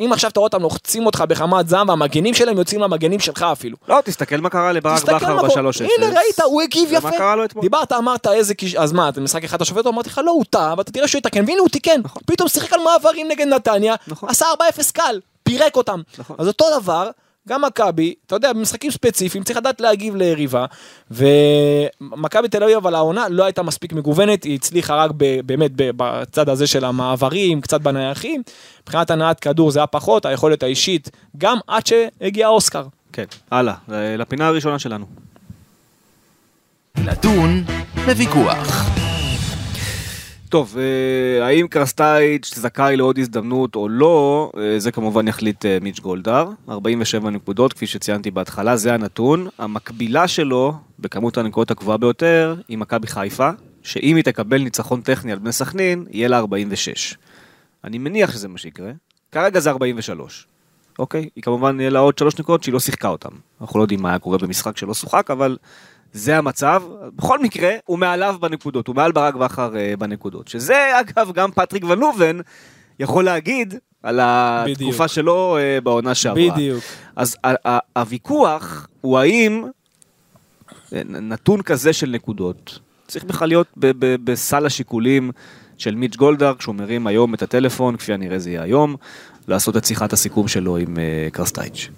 [0.00, 3.76] אם עכשיו אתה רואה אותם לוחצים אותך בחמת זעם, והמגנים שלהם יוצאים למגנים שלך אפילו.
[3.88, 5.62] לא, תסתכל מה קרה לברק בכר מה קורה.
[5.62, 5.84] ב-3-0.
[5.98, 7.10] הנה ראית, הוא הגיב ומה יפה.
[7.10, 7.62] קרה לו אתמול?
[7.62, 8.74] דיברת, אמרת איזה כיש...
[8.74, 9.86] אז מה, אתה משחק אחד אתה שופט?
[9.86, 12.00] אמרתי לך, לא, הוא טעה, ואתה תראה שהוא יתקן, והנה הוא תיקן.
[12.26, 14.28] פתאום שיחק על מעברים נגד נתניה, נכון.
[14.28, 14.46] עשה
[14.78, 15.20] 4-0 קל.
[15.42, 16.00] פירק אותם.
[16.18, 16.36] נכון.
[16.38, 17.10] אז אותו דבר,
[17.48, 20.66] גם מכבי, אתה יודע, במשחקים ספציפיים צריך לדעת להגיב ליריבה,
[21.10, 25.90] ומכבי תל אביב אבל העונה לא הייתה מספיק מגוונת, היא הצליחה רק ב, באמת ב,
[25.96, 28.42] בצד הזה של המעברים, קצת בנייחים,
[28.82, 32.86] מבחינת הנעת כדור זה היה פחות, היכולת האישית, גם עד שהגיע האוסקר.
[33.12, 35.06] כן, הלאה, אה, לפינה הראשונה שלנו.
[37.04, 37.64] נתון
[38.06, 38.97] לוויכוח.
[40.48, 46.00] טוב, אה, האם קרסטייץ' זכאי לעוד הזדמנות או לא, אה, זה כמובן יחליט אה, מיץ'
[46.00, 46.50] גולדהר.
[46.68, 49.48] 47 נקודות, כפי שציינתי בהתחלה, זה הנתון.
[49.58, 53.50] המקבילה שלו, בכמות הנקודות הגבוהה ביותר, היא מכבי חיפה,
[53.82, 57.16] שאם היא תקבל ניצחון טכני על בני סכנין, יהיה לה 46.
[57.84, 58.90] אני מניח שזה מה שיקרה.
[59.32, 60.46] כרגע זה 43.
[60.98, 61.28] אוקיי?
[61.36, 63.28] היא כמובן יהיה לה עוד שלוש נקודות שהיא לא שיחקה אותן.
[63.60, 65.56] אנחנו לא יודעים מה היה קורה במשחק שלא שוחק, אבל
[66.12, 66.82] זה המצב.
[67.16, 70.48] בכל מקרה, הוא מעליו בנקודות, הוא מעל ברק בכר אה, בנקודות.
[70.48, 72.38] שזה, אגב, גם פטריק ון לובן
[72.98, 75.06] יכול להגיד על התקופה בדיוק.
[75.06, 76.50] שלו אה, בעונה שעברה.
[76.52, 76.84] בדיוק.
[77.16, 77.36] אז
[77.96, 79.64] הוויכוח הוא האם
[80.92, 83.66] אה, נתון כזה של נקודות צריך בכלל להיות
[84.24, 85.30] בסל השיקולים
[85.78, 88.96] של מיץ' גולדהר, כשהוא מרים היום את הטלפון, כפי הנראה זה יהיה היום,
[89.48, 91.88] לעשות את שיחת הסיכום שלו עם אה, קרסטייץ'.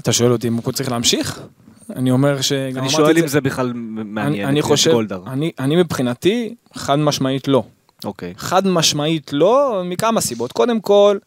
[0.00, 1.40] אתה שואל אותי אם הוא צריך להמשיך?
[1.96, 5.22] אני אומר שגם אני שואל אם זה בכלל מעניין אני, חושב, גולדהר.
[5.26, 7.62] אני, אני מבחינתי, חד משמעית לא.
[8.04, 8.34] אוקיי.
[8.36, 10.52] חד משמעית לא, מכמה סיבות.
[10.52, 11.18] קודם כל,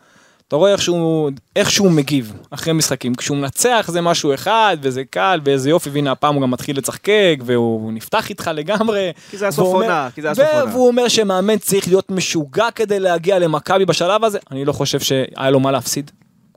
[0.47, 3.15] אתה רואה איך שהוא, איך שהוא מגיב אחרי משחקים.
[3.15, 7.37] כשהוא מנצח זה משהו אחד, וזה קל, ואיזה יופי, והנה הפעם הוא גם מתחיל לצחקק,
[7.45, 9.11] והוא נפתח איתך לגמרי.
[9.31, 10.71] כי זה היה סוף והוא אומר- עונה, כי זה היה סוף עונה.
[10.75, 14.39] והוא אומר שמאמן צריך להיות משוגע כדי להגיע למכבי בשלב הזה.
[14.51, 16.11] אני לא חושב שהיה לו מה להפסיד,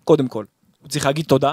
[0.05, 0.45] קודם כל.
[0.83, 1.53] הוא צריך להגיד תודה.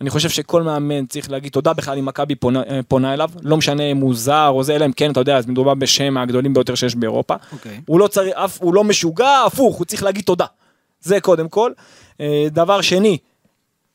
[0.00, 3.56] אני חושב שכל מאמן צריך להגיד תודה בכלל אם מכבי פונה, אה, פונה אליו, לא
[3.56, 6.54] משנה אם הוא זר או זה, אלא אם כן, אתה יודע, אז מדובר בשם הגדולים
[6.54, 7.34] ביותר שיש באירופה.
[7.52, 7.80] אוקיי.
[7.86, 10.46] הוא לא צריך, אף, הוא לא משוגע, הפוך, הוא צריך להגיד תודה.
[11.00, 11.72] זה קודם כל.
[12.20, 13.18] אה, דבר שני,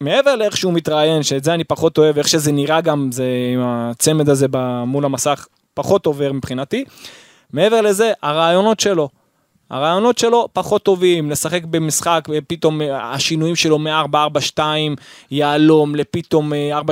[0.02, 3.62] מעבר לאיך שהוא מתראיין, שאת זה אני פחות אוהב, איך שזה נראה גם, זה עם
[3.64, 4.48] הצמד הזה
[4.88, 6.84] מול המסך, פחות עובר מבחינתי.
[7.54, 9.10] מעבר לזה, הרעיונות שלו.
[9.70, 14.60] הרעיונות שלו פחות טובים, לשחק במשחק, פתאום אה, השינויים שלו מ-4-4-2,
[15.32, 16.84] יהלום, לפתאום אה, 4-3-3,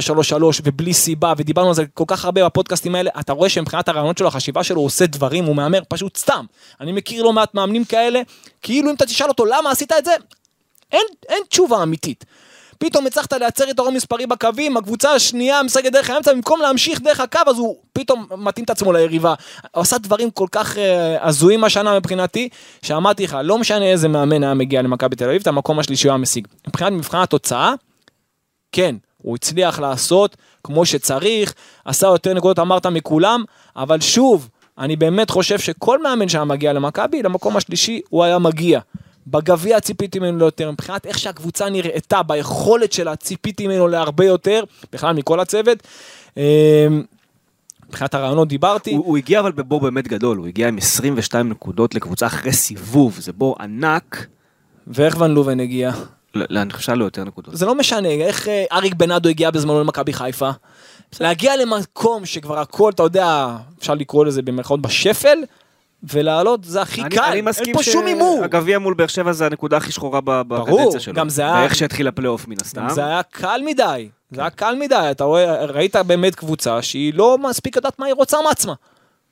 [0.63, 4.27] ובלי סיבה, ודיברנו על זה כל כך הרבה בפודקאסטים האלה, אתה רואה שמבחינת הרעיונות שלו,
[4.27, 6.45] החשיבה שלו, הוא עושה דברים, הוא מהמר פשוט סתם.
[6.81, 8.21] אני מכיר לא מעט מאמנים כאלה,
[8.61, 10.11] כאילו אם אתה תשאל אותו למה עשית את זה,
[10.91, 12.25] אין, אין תשובה אמיתית.
[12.79, 17.39] פתאום הצלחת לייצר יתרון מספרי בקווים, הקבוצה השנייה משחקת דרך האמצע, במקום להמשיך דרך הקו,
[17.47, 19.33] אז הוא פתאום מתאים את עצמו ליריבה.
[19.71, 22.49] הוא עשה דברים כל כך אה, הזויים השנה מבחינתי,
[22.81, 26.13] שאמרתי לך, לא משנה איזה מאמן היה מגיע למכבי תל אביב, את המקום השלישי הוא
[26.13, 26.47] היה משיג.
[26.67, 27.73] מבחינת מבחן התוצאה,
[28.71, 31.53] כן, הוא הצליח לעשות כמו שצריך,
[31.85, 33.43] עשה יותר נקודות אמרת מכולם,
[33.75, 38.79] אבל שוב, אני באמת חושב שכל מאמן שהיה מגיע למכבי, למקום השלישי הוא היה מגיע.
[39.27, 44.63] בגביע ציפיתי ממנו ליותר, מבחינת איך שהקבוצה נראתה, ביכולת שלה ציפיתי ממנו להרבה יותר,
[44.93, 45.77] בכלל מכל הצוות.
[46.37, 46.87] אה,
[47.89, 48.91] מבחינת הרעיונות דיברתי.
[48.95, 53.17] הוא, הוא הגיע אבל בבור באמת גדול, הוא הגיע עם 22 נקודות לקבוצה אחרי סיבוב,
[53.19, 54.27] זה בור ענק,
[54.87, 55.91] ואיך ון לובן הגיע?
[56.35, 57.55] ל- אני חושב לו יותר נקודות.
[57.57, 60.49] זה לא משנה, איך אה, אריק בנאדו הגיע בזמנו למכבי חיפה?
[61.19, 65.37] להגיע למקום שכבר הכל, אתה יודע, אפשר לקרוא לזה במרכאות בשפל,
[66.03, 68.37] ולעלות זה הכי אני, קל, אני אין פה שום הימור.
[68.41, 71.13] שהגביע מול באר שבע זה הנקודה הכי שחורה בקדנציה שלו.
[71.13, 72.87] גם זה היה- ואיך שהתחיל הפלייאוף מן הסתם.
[72.89, 77.37] זה היה קל מדי, זה היה קל מדי, אתה רואה, ראית באמת קבוצה שהיא לא
[77.37, 78.73] מספיק יודעת מה היא רוצה מעצמה.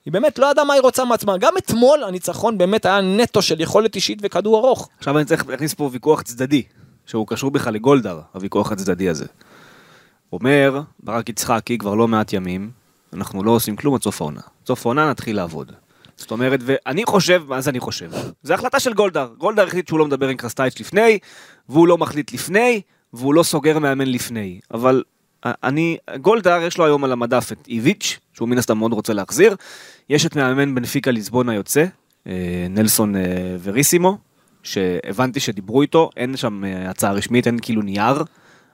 [0.05, 1.37] היא באמת לא ידעה מה היא רוצה מעצמה.
[1.37, 4.89] גם אתמול הניצחון באמת היה נטו של יכולת אישית וכדור ארוך.
[4.97, 6.63] עכשיו אני צריך להכניס פה ויכוח צדדי,
[7.05, 9.25] שהוא קשור בכלל לגולדהר, הוויכוח הצדדי הזה.
[10.33, 12.71] אומר ברק יצחקי כבר לא מעט ימים,
[13.13, 14.41] אנחנו לא עושים כלום עד סוף העונה.
[14.67, 15.71] סוף העונה נתחיל לעבוד.
[16.17, 18.11] זאת אומרת, ואני חושב, מה זה אני חושב?
[18.43, 19.27] זה החלטה של גולדהר.
[19.37, 21.19] גולדהר החליט שהוא לא מדבר עם קרסטייץ' לפני,
[21.69, 22.81] והוא לא מחליט לפני,
[23.13, 24.59] והוא לא סוגר מאמן לפני.
[24.73, 25.03] אבל
[25.45, 29.13] אה, אני, גולדהר יש לו היום על המדף את איביץ', שהוא מן הסתם מאוד רוצה
[29.13, 29.55] להחזיר.
[30.09, 31.85] יש את מאמן בנפיקה ליסבון היוצא,
[32.27, 33.21] אה, נלסון אה,
[33.63, 34.17] וריסימו,
[34.63, 38.23] שהבנתי שדיברו איתו, אין שם הצעה רשמית, אין כאילו נייר.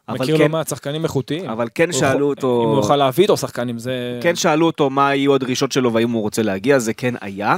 [0.09, 1.49] אבל מכיר כן, לא מעט שחקנים איכותיים.
[1.49, 4.19] אבל כן הוא שאלו יכול- אותו- אם הוא יוכל להביא איתו שחקנים, זה...
[4.23, 7.57] כן שאלו אותו מה יהיו הדרישות שלו והאם הוא רוצה להגיע, זה כן היה.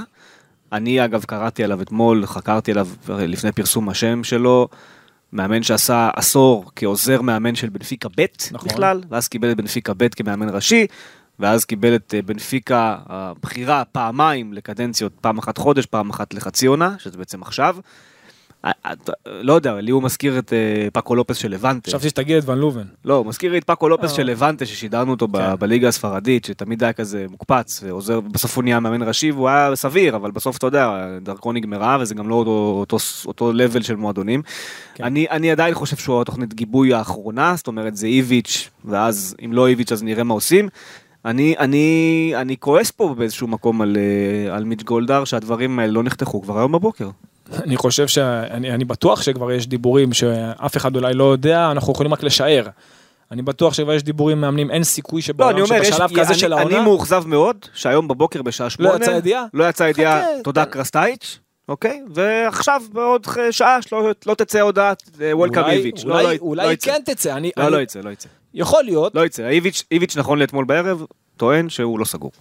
[0.72, 4.68] אני אגב קראתי עליו אתמול, חקרתי עליו לפני פרסום השם שלו,
[5.34, 8.70] מאמן שעשה עשור כעוזר מאמן של בנפיקה ב' נכון.
[8.70, 10.88] בכלל, ואז קיבל את בנפיקה ב' כמאמן ראשי,
[11.40, 16.96] ואז קיבל את אה, בנפיקה הבכירה פעמיים לקדנציות, פעם אחת חודש, פעם אחת לחצי עונה,
[17.00, 17.78] שזה בעצם עכשיו.
[19.26, 21.92] לא יודע, לי הוא מזכיר את אה, פאקו לופס של לבנטה.
[21.92, 22.84] חשבתי שתגיד את ון לובן.
[23.06, 24.16] לא, הוא מזכיר לי את פאקו לופס אה.
[24.16, 25.56] של לבנטה ששידרנו אותו כן.
[25.60, 30.16] בליגה הספרדית, שתמיד היה כזה מוקפץ ועוזר, בסוף הוא נהיה מאמן ראשי והוא היה סביר,
[30.16, 32.36] אבל בסוף אתה יודע, דרכו נגמרה וזה גם לא
[33.26, 34.42] אותו, level של מועדונים.
[34.96, 35.04] כן.
[35.04, 39.68] אני, אני עדיין חושב שהוא התוכנית גיבוי האחרונה, זאת אומרת זה איביץ', ואז אם לא
[39.68, 40.70] איביץ' אז נראה מה עושים.
[41.26, 46.04] אני, אני, אני כועס פה באיזשהו מקום על, אה, על מיץ' גולדהר שהדברים האלה לא
[46.04, 47.10] נחתכו כבר היום בבוקר.
[47.52, 52.14] אני חושב שאני אני בטוח שכבר יש דיבורים שאף אחד אולי לא יודע, אנחנו יכולים
[52.14, 52.68] רק לשער.
[53.32, 56.30] אני בטוח שכבר יש דיבורים מאמנים, אין סיכוי לא, שבעולם אני אומר, יש, שבשלב כזה
[56.32, 59.46] אני, של אני העונה, מאוכזב מאוד שהיום בבוקר בשעה שמונה, יצאה ידיעה?
[59.54, 60.66] לא יצאה ידיעה, תודה.
[60.66, 62.02] קרסטייץ', אוקיי?
[62.14, 65.04] ועכשיו בעוד שעה שלא לא תצא הודעת
[65.34, 66.92] וולקאם אולי- איביץ', לא, אולי- לא, אולי לא היא יצא.
[66.92, 68.30] כן תצא, אני, לא, אני- לא יצא, לא יצא.
[68.54, 69.48] יכול להיות, לא יצא.
[69.48, 71.04] איביץ', איביץ' נכון לאתמול בערב,
[71.38, 72.32] טוען שהוא לא סגור.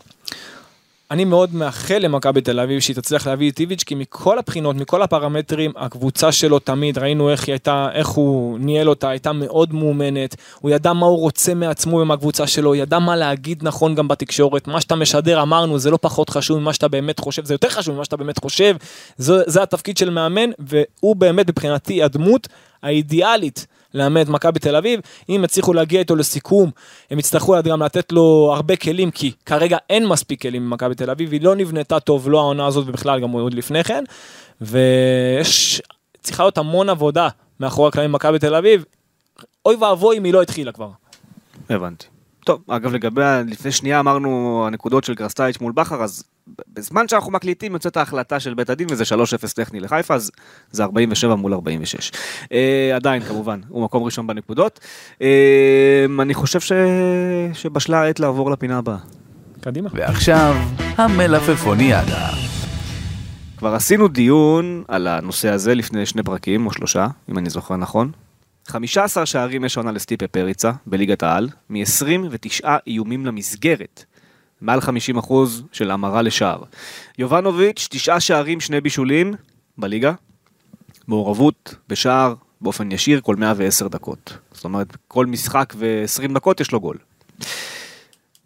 [1.13, 5.03] אני מאוד מאחל למכבי תל אביב שהיא תצליח להביא את איביץ', כי מכל הבחינות, מכל
[5.03, 10.37] הפרמטרים, הקבוצה שלו תמיד, ראינו איך היא הייתה, איך הוא ניהל אותה, הייתה מאוד מאומנת,
[10.61, 14.81] הוא ידע מה הוא רוצה מעצמו ומהקבוצה שלו, ידע מה להגיד נכון גם בתקשורת, מה
[14.81, 18.05] שאתה משדר, אמרנו, זה לא פחות חשוב ממה שאתה באמת חושב, זה יותר חשוב ממה
[18.05, 18.77] שאתה באמת חושב,
[19.17, 22.49] זה, זה התפקיד של מאמן, והוא באמת מבחינתי הדמות
[22.83, 23.67] האידיאלית.
[23.95, 26.71] לאמן את מכבי תל אביב, אם יצליחו להגיע איתו לסיכום,
[27.11, 31.33] הם יצטרכו גם לתת לו הרבה כלים, כי כרגע אין מספיק כלים במכבי תל אביב,
[31.33, 34.05] היא לא נבנתה טוב, לא העונה הזאת ובכלל גם עוד לפני כן,
[34.61, 35.83] ויש,
[36.23, 37.29] צריכה להיות המון עבודה
[37.61, 38.85] מאחורי הקלעים במכבי תל אביב,
[39.67, 40.91] אוי ואבוי אם היא לא התחילה כבר.
[41.71, 42.07] הבנתי.
[42.45, 46.25] טוב, אגב לגבי, לפני שנייה אמרנו הנקודות של קרסטייץ' מול בכר, אז
[46.75, 50.31] בזמן שאנחנו מקליטים יוצאת ההחלטה של בית הדין וזה 3-0 טכני לחיפה, אז
[50.71, 52.13] זה 47 מול 46.
[52.53, 54.81] אה, עדיין כמובן, הוא מקום ראשון בנקודות.
[55.23, 56.73] אה, אני חושב ש...
[57.53, 58.99] שבשלה העת לעבור לפינה הבאה.
[59.61, 59.89] קדימה.
[59.93, 62.29] ועכשיו, המלפפוניאדה.
[63.59, 68.11] כבר עשינו דיון על הנושא הזה לפני שני פרקים או שלושה, אם אני זוכר נכון.
[68.67, 74.05] 15 שערים יש עונה לסטיפה פריצה בליגת העל, מ-29 איומים למסגרת.
[74.63, 74.79] מעל
[75.29, 75.33] 50%
[75.73, 76.63] של המרה לשער.
[77.19, 79.35] יובנוביץ', תשעה שערים, שני בישולים
[79.79, 80.13] בליגה.
[81.09, 84.39] מעורבות בשער באופן ישיר כל 110 דקות.
[84.53, 86.97] זאת אומרת, כל משחק ו-20 דקות יש לו גול.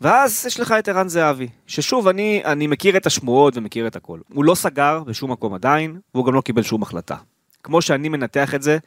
[0.00, 4.20] ואז יש לך את ערן זהבי, ששוב, אני, אני מכיר את השמועות ומכיר את הכל.
[4.32, 7.16] הוא לא סגר בשום מקום עדיין, והוא גם לא קיבל שום החלטה.
[7.62, 8.78] כמו שאני מנתח את זה,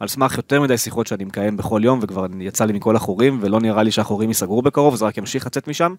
[0.00, 3.60] על סמך יותר מדי שיחות שאני מקיים בכל יום, וכבר יצא לי מכל החורים, ולא
[3.60, 5.94] נראה לי שהחורים ייסגרו בקרוב, זה רק ימשיך לצאת משם.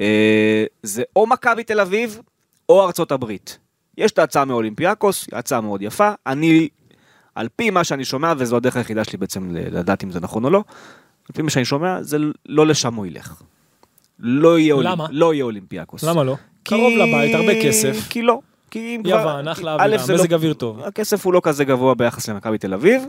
[0.00, 2.20] אה, זה או מכבי תל אביב,
[2.68, 3.58] או ארצות הברית.
[3.98, 6.10] יש את ההצעה מאולימפיאקוס, הצעה מאוד יפה.
[6.26, 6.68] אני,
[7.34, 10.50] על פי מה שאני שומע, וזו הדרך היחידה שלי בעצם לדעת אם זה נכון או
[10.50, 10.58] לא,
[11.28, 13.42] על פי מה שאני שומע, זה לא לשם הוא ילך.
[14.18, 14.92] לא יהיה, אולימפ...
[14.92, 15.06] למה?
[15.10, 16.04] לא יהיה אולימפיאקוס.
[16.04, 16.36] למה לא?
[16.64, 18.06] כי- קרוב לבית, הרבה כסף.
[18.10, 18.38] כי לא.
[18.70, 20.80] כי אם יוון, אחלה א', אווירה, מזג לא- אוויר טוב.
[20.82, 23.02] הכסף הוא לא כזה גבוה ביחס למכבי תל אביב.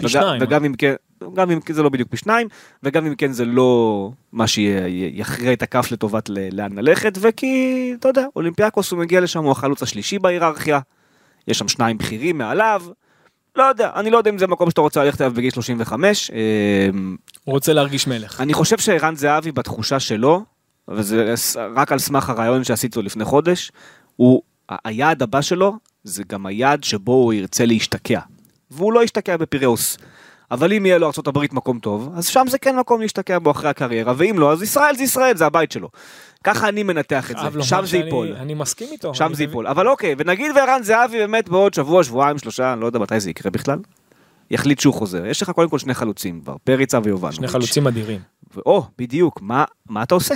[0.00, 0.94] פי שניים, וגם אם כן,
[1.34, 2.48] גם אם זה לא בדיוק פי שניים,
[2.82, 8.24] וגם אם כן זה לא מה שיכריע את הכף לטובת לאן ללכת, וכי, אתה יודע,
[8.36, 10.80] אולימפיאקוס הוא מגיע לשם, הוא החלוץ השלישי בהיררכיה,
[11.48, 12.82] יש שם שניים בכירים מעליו,
[13.56, 16.30] לא יודע, אני לא יודע אם זה מקום שאתה רוצה ללכת אליו בגיל 35.
[16.30, 18.40] אמ, הוא רוצה להרגיש מלך.
[18.40, 20.44] אני חושב שערן זהבי בתחושה שלו,
[20.88, 21.34] וזה
[21.76, 23.72] רק על סמך הרעיון שעשיתי לו לפני חודש,
[24.16, 24.42] הוא,
[24.84, 28.20] היעד הבא שלו זה גם היעד שבו הוא ירצה להשתקע.
[28.70, 29.98] והוא לא ישתקע בפיראוס.
[30.50, 33.70] אבל אם יהיה לו ארה"ב מקום טוב, אז שם זה כן מקום להשתקע בו אחרי
[33.70, 35.88] הקריירה, ואם לא, אז ישראל זה ישראל, זה הבית שלו.
[36.44, 38.32] ככה אני מנתח את זה, שם זה ייפול.
[38.36, 39.14] אני מסכים איתו.
[39.14, 39.66] שם זה ייפול.
[39.66, 43.30] אבל אוקיי, ונגיד וערן זהבי באמת בעוד שבוע, שבועיים, שלושה, אני לא יודע מתי זה
[43.30, 43.78] יקרה בכלל,
[44.50, 45.26] יחליט שהוא חוזר.
[45.26, 47.36] יש לך קודם כל שני חלוצים כבר, פריצה ויובנוביץ'.
[47.36, 48.20] שני חלוצים אדירים.
[48.66, 49.40] או, בדיוק,
[49.88, 50.34] מה אתה עושה?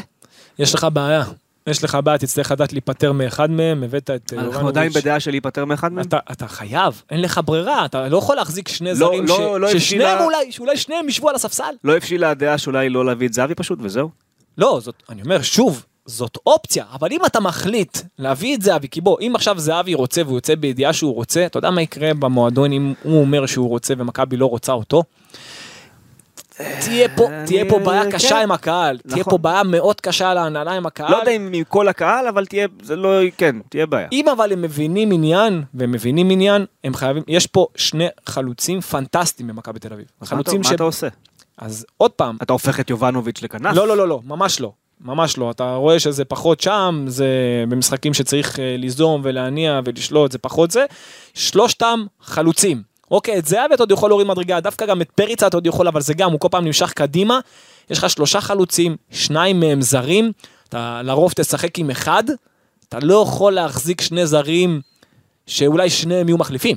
[0.59, 1.25] יש לך בעיה.
[1.67, 4.93] יש לך בעיה, תצטרך לדעת להיפטר מאחד מהם, הבאת את אה, אנחנו עדיין.
[4.93, 6.05] בדעה של להיפטר מאחד מהם?
[6.07, 9.61] אתה, אתה חייב, אין לך ברירה, אתה לא יכול להחזיק שני לא- זרים לא- ש,
[9.61, 11.65] לא ששניהם הבשילה- אולי, שאולי שניהם ישבו על הספסל.
[11.85, 14.09] לא הבשילה הדעה שאולי לא להביא את זהבי פשוט, וזהו?
[14.59, 19.01] לא, זאת, אני אומר שוב, זאת אופציה, אבל אם אתה מחליט להביא את זהבי, כי
[19.01, 22.73] בוא, אם עכשיו זהבי רוצה והוא יוצא בידיעה שהוא רוצה, אתה יודע מה יקרה במועדון
[22.73, 25.03] אם הוא אומר שהוא רוצה ומכבי לא רוצה אותו?
[26.81, 28.11] תהיה פה, אני- תהיה פה בעיה כן.
[28.11, 29.31] קשה עם הקהל, תהיה נכון.
[29.31, 31.11] פה בעיה מאוד קשה להנהלה עם הקהל.
[31.11, 34.09] לא יודע אם מכל הקהל, אבל תהיה, זה לא, כן, תהיה בעיה.
[34.13, 39.47] אם אבל הם מבינים עניין, והם מבינים עניין, הם חייבים, יש פה שני חלוצים פנטסטיים
[39.49, 40.07] במכבי תל אביב.
[40.21, 41.09] אז מה אתה- חלוצים מה אתה עושה?
[41.59, 43.77] אז עוד פעם, אתה הופך את יובנוביץ' לכנף?
[43.77, 44.73] לא, לא, לא, לא, ממש לא.
[45.01, 45.51] ממש לא.
[45.51, 47.27] אתה רואה שזה פחות שם, זה
[47.69, 50.85] במשחקים שצריך אה, ליזום ולהניע ולשלוט, זה פחות זה.
[51.35, 52.83] שלושתם חלוצים.
[53.11, 55.89] אוקיי, את זהבי אתה עוד יכול להוריד מדרגה, דווקא גם את פריצה אתה עוד יכול,
[55.89, 57.41] אבל זה גם, הוא כל פעם נמשך קדימה.
[57.91, 60.33] יש לך שלושה חלוצים, שניים מהם זרים,
[60.69, 62.25] אתה לרוב תשחק עם אחד,
[62.89, 64.81] אתה לא יכול להחזיק שני זרים
[65.47, 66.77] שאולי שניהם יהיו מחליפים.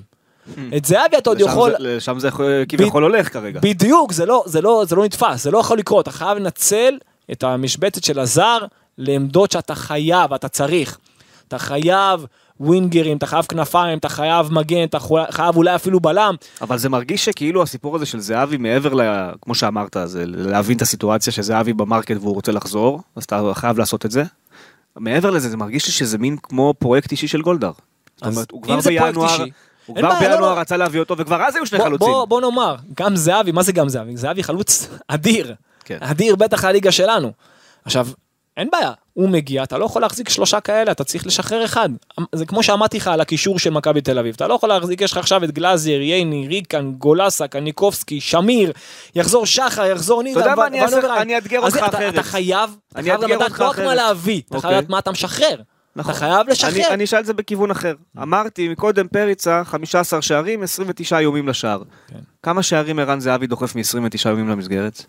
[0.78, 1.74] את זהבי אתה עוד יכול...
[1.80, 3.60] לשם זה יכול- כביכול הולך כרגע.
[3.64, 6.98] בדיוק, זה לא, זה, לא, זה לא נתפס, זה לא יכול לקרות, אתה חייב לנצל
[7.32, 8.58] את המשבצת של הזר
[8.98, 10.98] לעמדות שאתה חייב, אתה צריך.
[11.48, 12.26] אתה חייב
[12.60, 14.98] ווינגרים, אתה חייב כנפיים, אתה חייב מגן, אתה
[15.30, 16.36] חייב אולי אפילו בלם.
[16.62, 19.02] אבל זה מרגיש שכאילו הסיפור הזה של זהבי מעבר ל...
[19.42, 23.78] כמו שאמרת, זה להבין את הסיטואציה שזהבי ב market והוא רוצה לחזור, אז אתה חייב
[23.78, 24.24] לעשות את זה.
[24.96, 27.72] מעבר לזה, זה מרגיש לי שזה מין כמו פרויקט אישי של גולדהר.
[28.16, 29.52] זאת אז אומרת, הוא כבר בינואר, אישי,
[29.86, 30.60] הוא כבר לא, בינואר לא.
[30.60, 32.08] רצה להביא אותו, וכבר אז היו שני חלוצים.
[32.08, 34.18] בוא, בוא נאמר, גם זהבי, מה זה גם זהבי?
[34.18, 35.56] זהבי חלוץ אדיר.
[35.86, 35.98] כן.
[36.02, 37.32] אדיר בטח לליגה שלנו.
[37.86, 38.08] עכשיו,
[38.58, 41.90] אין בעיה, הוא מגיע, אתה לא יכול להחזיק שלושה כאלה, אתה צריך לשחרר אחד.
[42.36, 45.12] זה כמו שאמרתי לך על הקישור של מכבי תל אביב, אתה לא יכול להחזיק, יש
[45.12, 48.72] לך עכשיו את גלאזר, ייני, ריקן, גולסה, קניקובסקי, שמיר,
[49.16, 50.42] יחזור שחר, יחזור נירה.
[50.42, 51.22] יודע מה, אני ונוברהיים.
[51.22, 52.14] אני אאתגר אותך אתה- אחרת.
[52.14, 53.96] אתה חייב, אתה אני חייב אאתגר לדעת לא רק מה.
[53.96, 54.78] להביא, אתה חייב אוקיי.
[54.78, 55.56] לדעת מה אתה משחרר.
[55.96, 56.12] נכון.
[56.12, 56.72] אתה חייב לשחרר.
[56.72, 57.94] אני, אני אשאל את זה בכיוון אחר.
[58.22, 61.82] אמרתי מקודם פריצה, 15 שערים, 29 איומים לשער.
[62.08, 62.20] כן.
[62.44, 65.02] כמה שערים ערן זהבי דוחף מ-29 איומים למסגרת?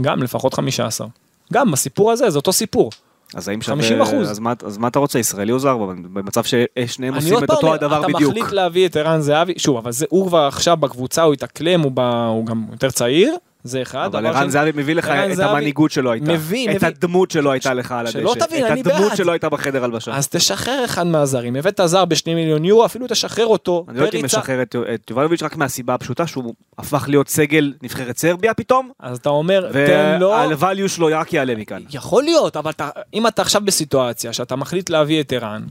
[0.00, 1.06] גם לפחות 15.
[1.52, 2.90] גם בסיפור הזה, זה אותו סיפור.
[3.34, 3.76] אז האם שווה...
[3.76, 4.30] 50 אחוז.
[4.30, 5.76] אז מה, אז מה אתה רוצה, ישראלי או זר?
[6.12, 8.30] במצב ששניהם עושים את אותו הדבר אתה בדיוק.
[8.30, 11.92] מחליט להביא את ערן זהבי, שוב, אבל זה, הוא כבר עכשיו בקבוצה, הוא התאקלם, הוא,
[12.28, 14.14] הוא גם יותר צעיר, זה אחד.
[14.14, 16.32] אבל ערן זהבי מביא לך את המנהיגות שלו הייתה.
[16.32, 16.88] מביא, את מביא.
[16.88, 18.18] הדמות שלו הייתה לך על הדשא.
[18.20, 19.16] שלא תבין, אני את הדמות בעד.
[19.16, 20.16] שלו הייתה בחדר הלבשה.
[20.16, 24.22] אז תשחרר אחד מהזרים, הבאת זר בשני מיליון יורו, אפילו תשחרר אותו, אני לא הייתי.
[24.22, 29.18] משחרר את את יובנוביץ' רק מהסיבה הפשוטה שהוא הפך להיות סגל נבחרת סרביה פתאום, אז
[29.18, 31.82] אתה אומר, תן לו, וה-value שלו רק יעלה מכאן.
[31.92, 35.62] יכול להיות, אבל אתה, אם אתה עכשיו בסיטואציה שאתה מחליט להביא את ערן,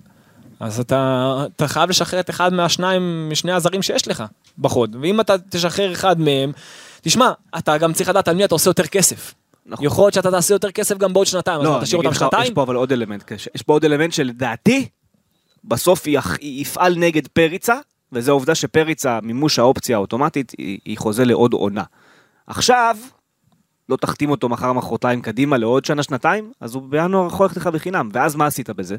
[0.60, 4.24] אז אתה, אתה חייב לשחרר את אחד מהשניים, משני הזרים שיש לך
[4.60, 6.52] בחוד, ואם אתה תשחרר אחד מהם,
[7.08, 9.34] תשמע, אתה גם צריך לדעת על מי אתה עושה יותר כסף.
[9.66, 9.86] נכון.
[9.86, 12.10] יכול להיות שאתה תעשה יותר כסף גם בעוד שנתיים, אז לא, מה, אני תשאיר אותם
[12.10, 12.54] לך, יש שנתיים?
[12.54, 13.32] פה אבל עוד אלמנט.
[13.56, 14.88] יש פה עוד אלמנט שלדעתי,
[15.64, 17.76] בסוף יח- יפעל נגד פריצה,
[18.12, 21.84] וזה העובדה שפריצה, מימוש האופציה האוטומטית, היא היא חוזה לעוד עונה.
[22.48, 22.98] עכשיו,
[23.90, 27.68] לא תחתים אותו מחר מחרתיים קדימה לעוד שנה שנתיים, אז הוא בינואר יכול ללכת לך
[27.68, 28.96] בחינם, ואז מה עשית בזה?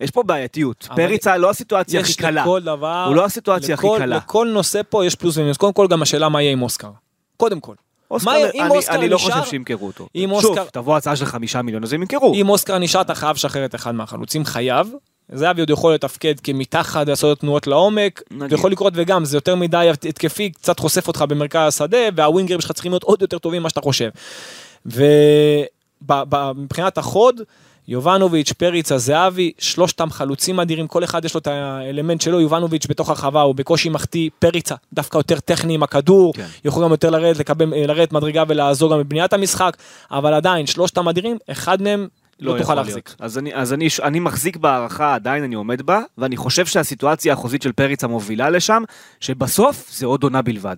[0.00, 2.44] יש פה בעייתיות, פריצה לא הסיטואציה הכי קלה.
[2.64, 4.16] דבר, הוא לא הסיטואציה הכי לכל- קלה.
[4.16, 6.90] לכל נושא פה יש פלוס ומינוס, קודם כל גם השאלה מה יהיה עם אוסקר.
[7.36, 7.74] קודם כל.
[8.10, 10.06] אוסקר, מה יהיה- אם אני- אוסקר אני לא נשאר- חושב שימכרו אותו.
[10.14, 12.34] אם שוב, אוסקר- תבוא הצעה של חמישה מיליון, אז הם ימכרו.
[12.34, 14.92] אם אוסקר נשאר אתה חייב לשחרר את אחד מהחלוצים, חייב.
[15.32, 18.52] זהבי עוד יכול לתפקד כמתחת, לעשות תנועות לעומק, נגיד.
[18.52, 22.92] ויכול לקרות וגם, זה יותר מדי התקפי, קצת חושף אותך במרכז השדה, והווינגרים שלך צריכים
[22.92, 24.08] להיות עוד יותר טובים ממה שאתה חושב.
[25.92, 27.40] ומבחינת החוד,
[27.88, 33.08] יובנוביץ', פריצה, זהבי, שלושתם חלוצים אדירים, כל אחד יש לו את האלמנט שלו, יובנוביץ' בתוך
[33.08, 36.46] הרחבה הוא בקושי מחטיא, פריצה דווקא יותר טכני עם הכדור, כן.
[36.64, 39.76] יכול גם יותר לרדת, לקבל, לרדת מדרגה ולעזור גם בבניית המשחק,
[40.10, 42.08] אבל עדיין שלושתם אדירים, אחד מהם
[42.40, 43.08] לא, תוכל יכול להחזיק.
[43.08, 43.20] להיות.
[43.20, 47.62] אז, אני, אז אני, אני מחזיק בהערכה, עדיין אני עומד בה, ואני חושב שהסיטואציה החוזית
[47.62, 48.82] של פריצה מובילה לשם,
[49.20, 50.76] שבסוף זה עוד עונה בלבד.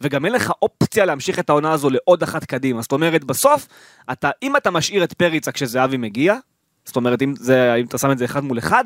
[0.00, 2.82] וגם אין לך אופציה להמשיך את העונה הזו לעוד אחת קדימה.
[2.82, 3.68] זאת אומרת, בסוף,
[4.12, 6.36] אתה, אם אתה משאיר את פריצה כשזהבי מגיע,
[6.84, 8.84] זאת אומרת, אם, זה, אם אתה שם את זה אחד מול אחד,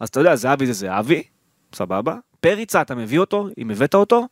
[0.00, 1.22] אז אתה יודע, זהבי זה זהבי,
[1.74, 2.14] סבבה.
[2.40, 4.26] פריצה, אתה מביא אותו, אם הבאת אותו,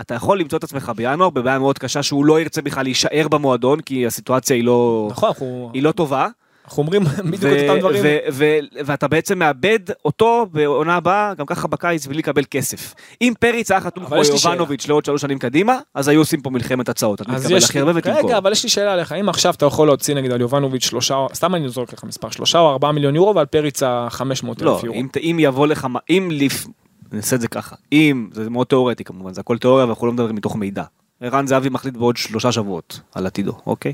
[0.00, 3.80] אתה יכול למצוא את עצמך בינואר בבעיה מאוד קשה שהוא לא ירצה בכלל להישאר במועדון,
[3.80, 5.32] כי הסיטואציה היא לא, נכון,
[5.72, 6.28] היא לא טובה.
[6.64, 8.02] אנחנו אומרים בדיוק את אותם דברים.
[8.04, 12.94] ו- ו- ואתה בעצם מאבד אותו בעונה הבאה, גם ככה בקיץ, בלי לקבל כסף.
[13.22, 14.16] אם פריץ היה חתום כמו.
[14.16, 17.22] יובנוביץ' לעוד שלוש שנים קדימה, אז היו עושים פה מלחמת הצעות.
[17.22, 18.20] אתה מתקבל הכי הרבה ותמכור.
[18.28, 21.26] רגע, אבל יש לי שאלה עליך, אם עכשיו אתה יכול להוציא נגיד על יובנוביץ' שלושה,
[21.34, 24.84] סתם אני זורק לך מספר, שלושה או ארבעה מיליון יורו ועל פריצה 500 לא, אלף
[24.84, 24.98] יורו.
[24.98, 26.66] אם ת- אם יבוא לך, אם לפ...
[27.12, 30.34] נעשה את זה ככה, אם, זה מאוד תיאורטי כמובן, זה הכל תיאוריה ואנחנו לא מדברים
[30.34, 30.82] מתוך מידע.
[31.20, 33.92] ערן זהבי מחליט בעוד שלושה שבועות על עתידו, אוקיי?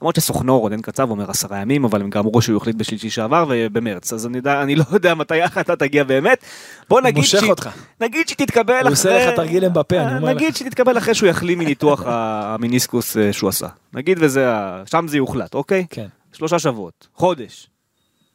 [0.00, 3.46] למרות שסוכנו רונן קצב אומר עשרה ימים, אבל הם גם אמרו שהוא החליט בשלישי שעבר
[3.50, 6.44] ובמרץ, אז אני, יודע, אני לא יודע מתי ההחלטה תגיע באמת.
[6.88, 7.70] בוא נגיד, אותך.
[8.00, 8.82] נגיד שתתקבל אחרי...
[8.82, 10.36] הוא עושה לך תרגיל עם בפה, אני אומר לך.
[10.36, 13.68] נגיד שתתקבל אחרי שהוא יחלים מניתוח המיניסקוס אה, שהוא עשה.
[13.94, 14.46] נגיד וזה,
[14.86, 15.86] שם זה יוחלט, אוקיי?
[15.90, 16.06] כן.
[16.32, 17.70] שלושה שבועות, חודש.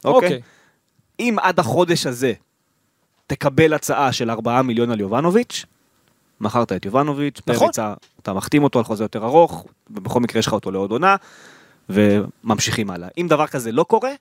[0.06, 0.28] אוקיי?
[0.28, 0.42] אוקיי.
[1.20, 2.34] אם עד החודש הזה
[3.28, 5.66] תקבל הצעה של 4 מיליון על יובנוביץ',
[6.42, 7.68] מכרת את יובנוביץ', נכון.
[7.68, 11.16] פריצה, אתה מחתים אותו על חוזה יותר ארוך, ובכל מקרה יש לך אותו לעוד עונה,
[11.90, 13.08] וממשיכים הלאה.
[13.18, 14.12] אם דבר כזה לא קורה,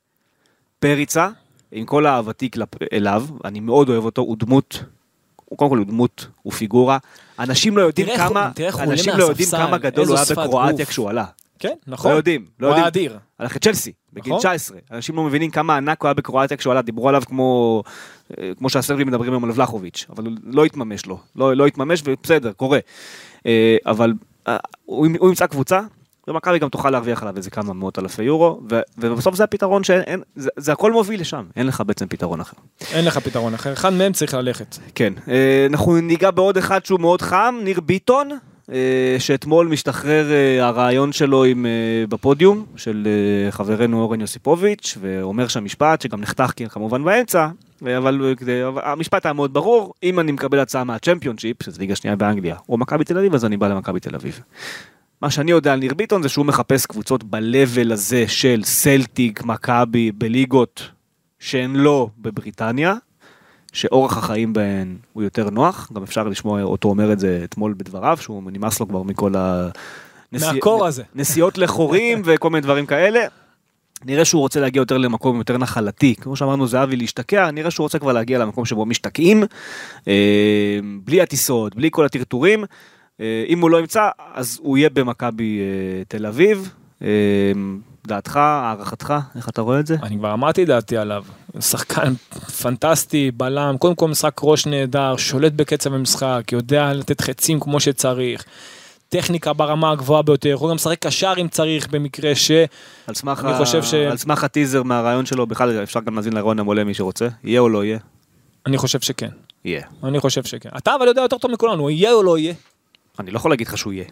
[0.79, 1.29] פריצה,
[1.72, 2.50] עם כל אהבתי
[2.92, 4.85] אליו, אני מאוד אוהב אותו, הוא דמות,
[5.44, 6.98] הוא קודם כל הוא דמות, הוא פיגורה.
[7.38, 10.87] אנשים לא יודעים תראה כמה, תראה אנשים לא יודעים כמה גדול הוא היה בקרואטיה.
[10.87, 11.25] כשהוא עלה.
[11.59, 12.13] כן, לא נכון.
[12.13, 13.07] יודעים, לא הוא היה יודעים.
[13.11, 13.19] אדיר.
[13.38, 14.38] הלך לצ'לסי, בגיל נכון.
[14.38, 14.79] 19.
[14.92, 17.83] אנשים לא מבינים כמה ענק הוא היה בקרואטיה כשהוא עלה, דיברו עליו כמו,
[18.40, 22.52] אה, כמו שהסרבים מדברים היום על ולחוביץ', אבל לא התממש לו, לא, לא התממש ובסדר,
[22.52, 22.79] קורה.
[23.46, 24.13] אה, אבל
[24.48, 25.81] אה, הוא, הוא ימצא קבוצה,
[26.29, 30.00] ומכבי גם תוכל להרוויח עליו איזה כמה מאות אלפי יורו, ו- ובסוף זה הפתרון שאין,
[30.00, 32.57] אין- זה, זה הכל מוביל לשם, אין לך בעצם פתרון אחר.
[32.92, 34.77] אין לך פתרון אחר, אחד מהם צריך ללכת.
[34.94, 35.13] כן,
[35.71, 38.29] אנחנו ניגע בעוד אחד שהוא מאוד חם, ניר ביטון,
[39.19, 41.71] שאתמול משתחרר אה, הרעיון שלו עם, אה,
[42.08, 43.06] בפודיום של
[43.46, 47.48] אה, חברנו אורן יוסיפוביץ', ואומר שם משפט שגם נחתך כי- כמובן באמצע,
[47.87, 52.17] אה, אבל אה, המשפט היה מאוד ברור, אם אני מקבל הצעה מהצ'מפיונשיפ, שזה ליגה שנייה
[52.17, 54.40] באנגליה, או מכבי תל אביב, אז אני בא למכבי תל אביב.
[55.23, 60.12] מה שאני יודע על ניר ביטון זה שהוא מחפש קבוצות ב-level הזה של סלטיק, מכבי,
[60.12, 60.90] בליגות
[61.38, 62.94] שהן לא בבריטניה,
[63.75, 68.18] שאורח החיים בהן הוא יותר נוח, גם אפשר לשמוע אותו אומר את זה אתמול בדבריו,
[68.20, 69.68] שהוא נמאס לו כבר מכל ה...
[70.33, 71.02] מהקור הזה.
[71.14, 73.20] נסיעות לחורים וכל מיני דברים כאלה.
[74.04, 77.98] נראה שהוא רוצה להגיע יותר למקום יותר נחלתי, כמו שאמרנו זהבי להשתקע, נראה שהוא רוצה
[77.98, 79.44] כבר להגיע למקום שבו משתקעים,
[80.08, 82.64] אה, בלי הטיסות, בלי כל הטרטורים.
[83.20, 86.75] אה, אם הוא לא ימצא, אז הוא יהיה במכבי אה, תל אביב.
[87.05, 87.52] אה,
[88.07, 89.96] דעתך, הערכתך, איך אתה רואה את זה?
[90.02, 91.25] אני כבר אמרתי דעתי עליו,
[91.61, 92.15] שחקן
[92.63, 98.44] פנטסטי, בלם, קודם כל משחק ראש נהדר, שולט בקצב המשחק, יודע לתת חצים כמו שצריך,
[99.09, 102.50] טכניקה ברמה הגבוהה ביותר, יכול גם לשחק קשר אם צריך במקרה ש...
[103.07, 103.59] על סמך, אני ה...
[103.59, 107.29] חושב ש- על סמך הטיזר מהרעיון שלו, בכלל אפשר גם להאזין לרעיון המולה מי שרוצה,
[107.44, 107.98] יהיה או לא יהיה?
[108.67, 109.29] אני חושב שכן,
[109.65, 109.83] יהיה.
[110.05, 110.69] אני חושב שכן.
[110.79, 112.55] אתה אבל יודע יותר טוב מכולנו, יהיה או לא יהיה?
[113.19, 114.05] אני לא יכול להגיד לך שהוא יהיה.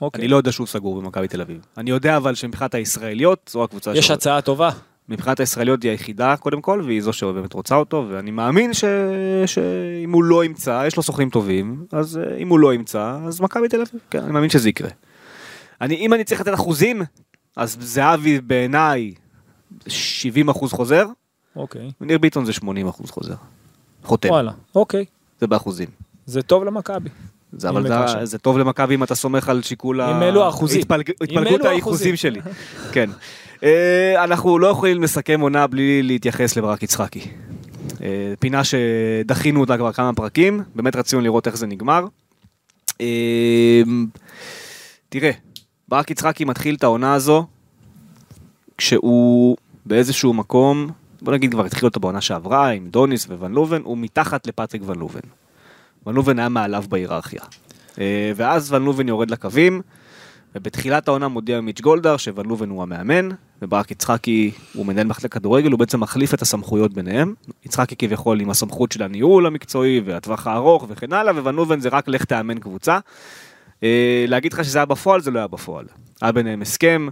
[0.00, 0.20] אוקיי.
[0.20, 1.66] אני לא יודע שהוא סגור במכבי תל אביב.
[1.76, 4.14] אני יודע אבל שמבחינת הישראליות, זו הקבוצה יש שלו.
[4.14, 4.70] הצעה טובה.
[5.08, 8.84] מבחינת הישראליות היא היחידה קודם כל, והיא זו שבאמת רוצה אותו, ואני מאמין ש...
[9.46, 13.40] שאם הוא לא ימצא, יש לו סוכנים טובים, אז אה, אם הוא לא ימצא, אז
[13.40, 14.88] מכבי תל אביב, כן, אני מאמין שזה יקרה.
[15.80, 17.02] אני, אם אני צריך לתת אחוזים,
[17.56, 19.14] אז זהבי בעיניי
[19.86, 21.06] 70 אחוז חוזר,
[21.56, 21.90] אוקיי.
[22.00, 23.34] וניר ביטון זה 80 אחוז חוזר.
[24.04, 25.04] חותם, וואלה, אוקיי.
[25.40, 25.88] זה באחוזים.
[26.26, 27.10] זה טוב למכבי.
[27.52, 28.24] זה, אבל זה.
[28.24, 30.80] זה טוב למכבי אם אתה סומך על שיקול אם אלו האחוזים.
[30.80, 32.16] התפלגות האחוזים.
[32.16, 32.40] שלי.
[32.94, 33.10] כן.
[33.64, 37.20] אה, אנחנו לא יכולים לסכם עונה בלי להתייחס לברק יצחקי.
[38.02, 42.06] אה, פינה שדחינו אותה כבר כמה פרקים, באמת רצינו לראות איך זה נגמר.
[43.00, 43.82] אה,
[45.08, 45.30] תראה,
[45.88, 47.46] ברק יצחקי מתחיל את העונה הזו
[48.78, 50.90] כשהוא באיזשהו מקום,
[51.22, 54.98] בוא נגיד כבר התחיל אותו בעונה שעברה עם דוניס וון לובן, הוא מתחת לפטריק ון
[54.98, 55.20] לובן.
[56.08, 57.40] ון לובן היה מעליו בהיררכיה.
[58.00, 59.82] אה, ואז ון לובן יורד לקווים,
[60.54, 63.28] ובתחילת העונה מודיע מיץ' גולדהר שוון לובן הוא המאמן,
[63.62, 67.34] וברק יצחקי הוא מנהל מחלקת כדורגל, הוא בעצם מחליף את הסמכויות ביניהם.
[67.64, 72.08] יצחקי כביכול עם הסמכות של הניהול המקצועי והטווח הארוך וכן הלאה, וון לובן זה רק
[72.08, 72.98] לך תאמן קבוצה.
[73.82, 75.84] אה, להגיד לך שזה היה בפועל, זה לא היה בפועל.
[76.22, 77.08] היה ביניהם הסכם,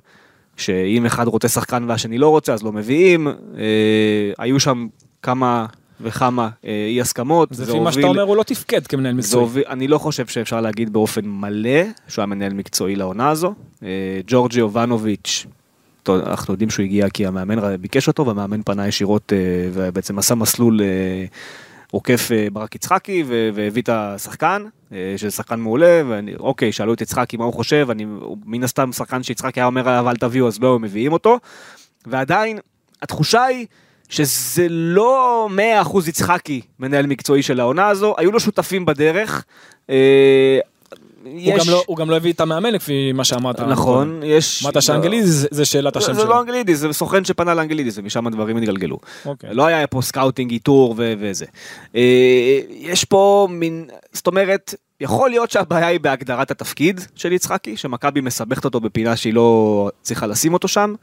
[0.57, 3.29] שאם אחד רוצה שחקן והשני לא רוצה, אז לא מביאים.
[3.29, 4.87] אה, היו שם
[5.23, 5.67] כמה
[6.01, 7.53] וכמה אה, אי הסכמות.
[7.53, 9.43] אז לפי מה שאתה אומר הוא לא תפקד כמנהל זה מקצועי.
[9.43, 13.55] הוביל, אני לא חושב שאפשר להגיד באופן מלא שהוא היה מנהל מקצועי לעונה הזו.
[13.83, 15.47] אה, ג'ורג'י יובנוביץ',
[16.09, 19.39] אנחנו יודעים שהוא הגיע כי המאמן ביקש אותו והמאמן פנה ישירות אה,
[19.73, 20.81] ובעצם עשה מסלול
[21.91, 23.25] עוקף ברק יצחקי
[23.55, 24.63] והביא את השחקן,
[25.17, 28.07] שזה שחקן מעולה, ואוקיי, שאלו את יצחקי מה הוא חושב, אני,
[28.45, 31.39] מן הסתם שחקן שיצחקי היה אומר אבל תביאו אז לא, מביאים אותו,
[32.07, 32.59] ועדיין
[33.03, 33.67] התחושה היא
[34.09, 35.49] שזה לא
[35.85, 39.45] 100% יצחקי מנהל מקצועי של העונה הזו, היו לו שותפים בדרך.
[39.91, 40.59] אה,
[41.25, 43.61] הוא יש- גם לא- הוא גם לא הביא את המאמן לפי מה שאמרת.
[43.61, 44.63] נכון, יש...
[44.65, 46.31] אמרת שאנגלידי זה- זה שאלת השם זה שלו.
[46.31, 48.99] לא אנגלידיס, זה סוכן שפנה לאנגלידיס ומשם הדברים התגלגלו.
[49.27, 49.51] אוקיי.
[49.55, 51.45] לא היה פה scouting, איתור ו- וזה.
[51.97, 52.01] אה,
[52.71, 58.65] יש פה מין, זאת אומרת, יכול להיות שהבעיה היא בהגדרת התפקיד של יצחקי, שמכבי מסבכת
[58.65, 60.95] אותו בפינה שהיא לא צריכה לשים אותו שם.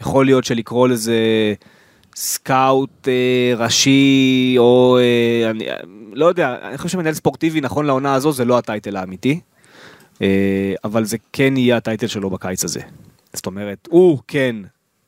[0.00, 1.14] יכול להיות שלקרוא לזה
[2.16, 5.64] scout אה, ראשי, או אה, אני
[6.12, 9.40] לא יודע, אני חושב שמנהל ספורטיבי נכון לעונה הזו זה לא ה title האמיתי.
[10.22, 12.80] אה, אבל זה כן יהיה ה title שלו בקיץ הזה.
[13.32, 14.56] זאת אומרת, הוא כן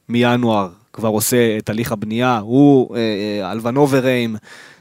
[0.08, 4.36] מינואר כבר עושה את הליך הבנייה, הוא אה, אה, על ונוברהיים,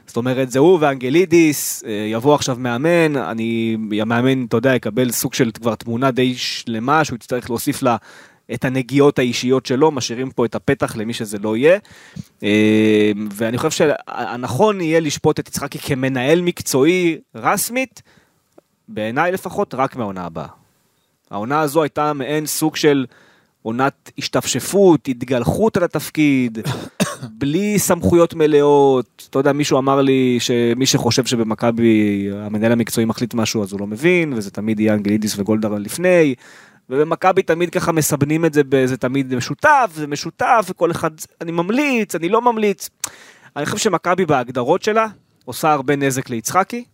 [0.06, 5.34] זאת אומרת זה הוא ואנגלידיס, אה, יבוא עכשיו מאמן, אני, המאמן, אתה יודע, יקבל סוג
[5.34, 7.96] של כבר תמונה די שלמה, שהוא יצטרך להוסיף לה
[8.54, 11.78] את הנגיעות האישיות שלו, משאירים פה את הפתח למי שזה לא יהיה.
[12.42, 18.02] אה, ואני חושב שהנכון יהיה לשפוט את יצחקי כמנהל מקצועי רסמית,
[18.88, 20.46] בעיניי לפחות, רק מהעונה הבאה.
[21.30, 23.06] העונה הזו הייתה מעין סוג של
[23.62, 26.58] עונת השתפשפות, התגלחות על התפקיד,
[27.38, 29.26] בלי סמכויות מלאות.
[29.30, 33.86] אתה יודע, מישהו אמר לי שמי שחושב שבמכבי המנהל המקצועי מחליט משהו אז הוא לא
[33.86, 36.34] מבין, וזה תמיד יהיה אנגלידיס וגולדהר לפני.
[36.90, 41.10] ובמכבי תמיד ככה מסבנים את זה באיזה תמיד משותף, זה משותף, וכל אחד,
[41.40, 42.88] אני ממליץ, אני לא ממליץ.
[43.56, 45.06] אני חושב שמכבי בהגדרות שלה
[45.44, 46.84] עושה הרבה נזק ליצחקי,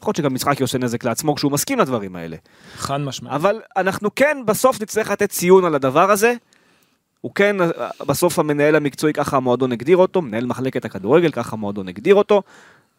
[0.00, 2.36] יכול להיות שגם יצחקי עושה נזק לעצמו כשהוא מסכים לדברים האלה.
[2.74, 3.34] חד משמעית.
[3.34, 6.34] אבל אנחנו כן בסוף נצטרך לתת ציון על הדבר הזה.
[7.20, 7.56] הוא כן,
[8.06, 12.42] בסוף המנהל המקצועי ככה המועדון הגדיר אותו, מנהל מחלקת הכדורגל ככה המועדון הגדיר אותו.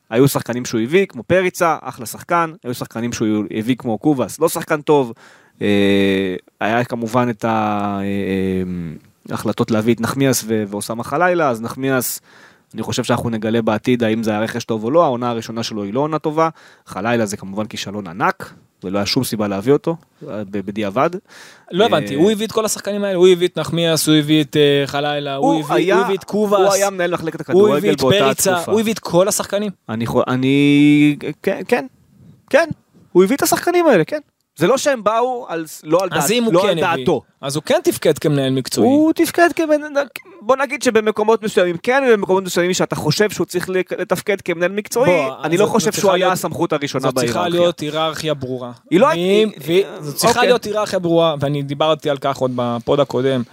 [0.09, 4.49] היו שחקנים שהוא הביא, כמו פריצה, אחלה שחקן, היו שחקנים שהוא הביא כמו קובאס, לא
[4.49, 5.13] שחקן טוב.
[5.61, 7.45] אה, היה כמובן את
[9.29, 12.21] ההחלטות להביא את נחמיאס ואוסאמה חלילה, אז נחמיאס,
[12.73, 15.83] אני חושב שאנחנו נגלה בעתיד האם זה היה רכש טוב או לא, העונה הראשונה שלו
[15.83, 16.49] היא לא עונה טובה,
[16.85, 18.53] חלילה זה כמובן כישלון ענק,
[18.83, 19.95] ולא היה שום סיבה להביא אותו,
[20.29, 21.09] אה, בדיעבד.
[21.71, 24.57] לא הבנתי, הוא הביא את כל השחקנים האלה, הוא הביא את נחמיאס, הוא הביא את
[24.57, 25.63] אה, חלילה, הוא
[26.03, 28.71] הביא את קובאס, הוא היה מנהל מחלקת הכדורגל באותה תקופה.
[28.71, 29.71] הוא הביא את כל השחקנים?
[30.27, 31.85] אני, כן, כן,
[32.49, 32.69] כן,
[33.11, 34.19] הוא הביא את השחקנים האלה, כן.
[34.55, 37.21] זה לא שהם באו על, לא על, דעת, לא כן על דעתו.
[37.41, 38.87] אז הוא כן תפקד כמנהל מקצועי.
[38.87, 40.07] הוא תפקד כמנהל,
[40.41, 45.35] בוא נגיד שבמקומות מסוימים כן, ובמקומות מסוימים שאתה חושב שהוא צריך לתפקד כמנהל מקצועי, בוא,
[45.43, 47.27] אני לא חושב שהוא היה הסמכות הראשונה בהיררכיה.
[47.27, 48.71] זו צריכה להיות היררכיה ברורה.
[48.89, 49.07] היא לא...
[49.99, 50.47] זו צריכה אוקיי.
[50.47, 53.43] להיות היררכיה ברורה, ואני דיברתי על כך עוד בפוד הקודם.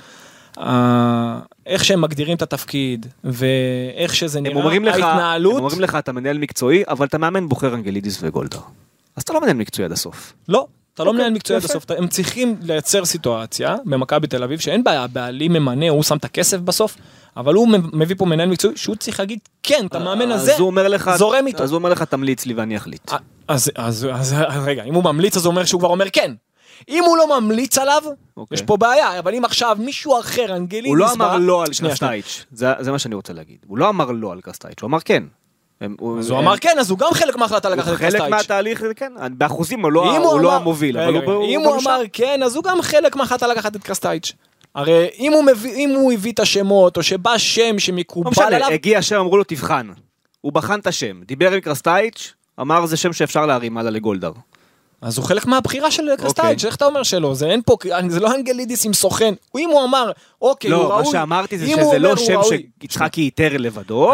[1.66, 5.52] איך שהם מגדירים את התפקיד, ואיך שזה נראה, ההתנהלות.
[5.52, 8.60] הם אומרים לך, אתה מנהל מקצועי, אבל אתה מאמן בוחר אנגלידיס וגולדהר.
[9.16, 10.32] אז אתה לא מנהל מקצועי עד הסוף.
[10.48, 10.66] לא,
[10.98, 14.84] אתה לא אוקיי, מנהל מקצועי עד הסוף, הם צריכים לייצר סיטואציה במכבי תל אביב שאין
[14.84, 16.96] בעיה, הבעלים ממנה, הוא שם את הכסף בסוף,
[17.36, 20.52] אבל הוא מביא פה מנהל מקצועי שהוא צריך להגיד, כן, את המאמן הזה,
[21.16, 21.62] זורם איתו.
[21.62, 23.12] אז הוא אומר לך, תמליץ לי ואני אחליט.
[23.48, 26.34] אז רגע, אם הוא ממליץ אז הוא אומר שהוא כבר אומר כן.
[26.88, 28.02] אם הוא לא ממליץ עליו,
[28.36, 28.54] אוקיי.
[28.54, 32.44] יש פה בעיה, אבל אם עכשיו מישהו אחר, אנגלי, הוא לא אמר לא על קרסטייץ',
[32.52, 33.58] זה מה שאני רוצה להגיד.
[33.66, 35.22] הוא לא אמר לא על קרסטייץ', הוא אמר כן.
[35.80, 38.12] הם, אז הוא אמר כן, אז הוא גם חלק מההחלטה לקחת את קסטייץ'.
[38.12, 39.92] חלק מהתהליך, כן, באחוזים הוא
[40.40, 41.16] לא, המוביל, אבל
[41.48, 44.32] אם הוא אמר כן, אז הוא גם חלק מההחלטה לקחת את קסטייץ'.
[44.74, 48.70] הרי אם הוא, מביא, אם הוא הביא את השמות, או שבא שם שמקובל לא עליו...
[48.70, 49.88] הגיע שם, אמרו לו תבחן.
[50.40, 54.32] הוא בחן את השם, דיבר עם קרסטייץ', אמר זה שם שאפשר להרים הלאה לגולדהר.
[55.02, 56.66] אז הוא חלק מהבחירה של קרסטייץ', אוקיי.
[56.66, 57.34] איך אתה אומר שלא?
[57.34, 57.76] זה אין פה,
[58.08, 59.34] זה לא אנגלידיס עם סוכן.
[59.58, 60.10] אם הוא אמר,
[60.42, 60.90] אוקיי, הוא ראוי.
[60.90, 62.40] לא, מה שאמרתי זה שזה לא שם
[62.82, 64.12] שיצחקי איתר לבדו,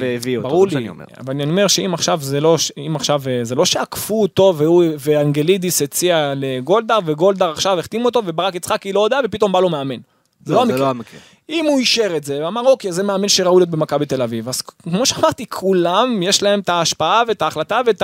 [0.00, 0.88] והביא אותו, ברור לי.
[1.20, 2.56] אבל אני אומר שאם עכשיו זה לא,
[2.86, 4.54] אם עכשיו אה, זה לא שעקפו אותו,
[4.98, 9.96] ואנגלידיס הציע לגולדהר, וגולדהר עכשיו החתים אותו, וברק יצחקי לא יודע, ופתאום בא לו מאמן.
[10.44, 11.20] זה לא, לא המקרה.
[11.48, 14.48] אם הוא אישר את זה, הוא אמר אוקיי, זה מאמן שראוי להיות במכבי תל אביב,
[14.48, 18.02] אז כמו שאמרתי, כולם יש להם את ההשפעה ואת ההחלטה ואת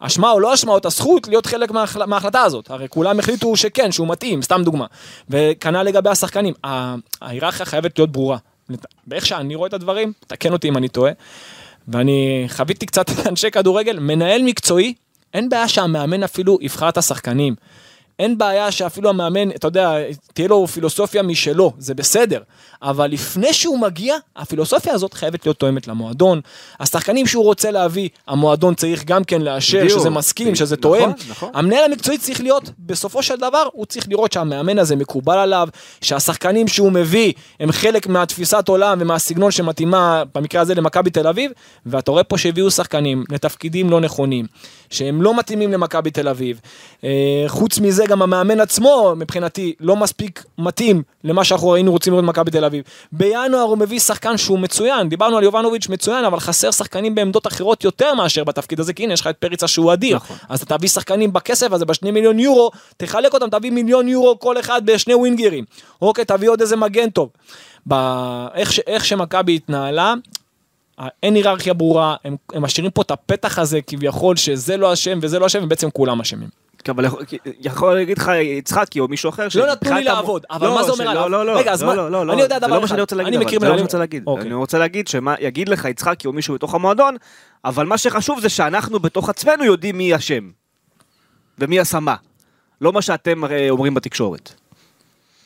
[0.00, 2.04] האשמה או לא אשמה או את הזכות להיות חלק מההחל...
[2.04, 2.70] מההחלטה הזאת.
[2.70, 4.86] הרי כולם החליטו שכן, שהוא מתאים, סתם דוגמה.
[5.30, 6.54] וכנ"ל לגבי השחקנים,
[7.22, 8.36] ההיררכיה חייבת להיות ברורה.
[9.06, 11.12] באיך שאני רואה את הדברים, תקן אותי אם אני טועה.
[11.88, 14.94] ואני חוויתי קצת אנשי כדורגל, מנהל מקצועי,
[15.34, 17.54] אין בעיה שהמאמן אפילו יבחר את השחקנים.
[18.18, 19.96] אין בעיה שאפילו המאמן, אתה יודע,
[20.34, 22.40] תהיה לו פילוסופיה משלו, זה בסדר.
[22.82, 26.40] אבל לפני שהוא מגיע, הפילוסופיה הזאת חייבת להיות תואמת למועדון.
[26.80, 30.98] השחקנים שהוא רוצה להביא, המועדון צריך גם כן לאשר בדיוק, שזה מסכים, בדיוק, שזה נכון,
[30.98, 31.10] תואם.
[31.28, 31.50] נכון.
[31.54, 35.68] המנהל המקצועי צריך להיות, בסופו של דבר, הוא צריך לראות שהמאמן הזה מקובל עליו,
[36.00, 41.52] שהשחקנים שהוא מביא הם חלק מהתפיסת עולם ומהסגנון שמתאימה, במקרה הזה למכבי תל אביב,
[41.86, 44.46] ואתה רואה פה שהביאו שחקנים לתפקידים לא נכונים,
[44.90, 46.60] שהם לא מתאימים למכבי תל אביב.
[47.04, 52.24] אה, חוץ מזה, גם המאמן עצמו, מבחינתי, לא מספיק מתאים למה שאנחנו היינו רוצים לראות
[52.24, 52.84] במכבי תל אביב.
[53.12, 57.84] בינואר הוא מביא שחקן שהוא מצוין, דיברנו על יובנוביץ' מצוין, אבל חסר שחקנים בעמדות אחרות
[57.84, 60.16] יותר מאשר בתפקיד הזה, כי הנה יש לך את פריצה שהוא אדיר.
[60.16, 60.36] נכון.
[60.48, 64.60] אז אתה תביא שחקנים בכסף הזה, בשני מיליון יורו, תחלק אותם, תביא מיליון יורו כל
[64.60, 65.64] אחד בשני ווינגרים.
[66.02, 67.28] אוקיי, תביא עוד איזה מגן טוב.
[67.86, 70.14] באיך איך שמכבי התנהלה,
[71.22, 75.38] אין היררכיה ברורה, הם, הם משאירים פה את הפתח הזה כביכול שזה לא אשם וזה
[75.38, 76.61] לא אשם ובעצם כולם אשמים.
[76.90, 77.04] אבל
[77.60, 81.08] יכול להגיד לך יצחקי או מישהו אחר לא נתנו לי לעבוד אבל מה זה אומר
[81.08, 81.28] עליו?
[81.28, 81.92] לא, לא, רגע אז מה?
[82.32, 83.86] אני יודע דבר אחד אני מכיר מנהלים
[84.40, 87.16] אני רוצה להגיד שיגיד לך יצחקי או מישהו בתוך המועדון
[87.64, 90.50] אבל מה שחשוב זה שאנחנו בתוך עצמנו יודעים מי אשם
[91.58, 92.14] ומי השמה
[92.80, 94.52] לא מה שאתם אומרים בתקשורת.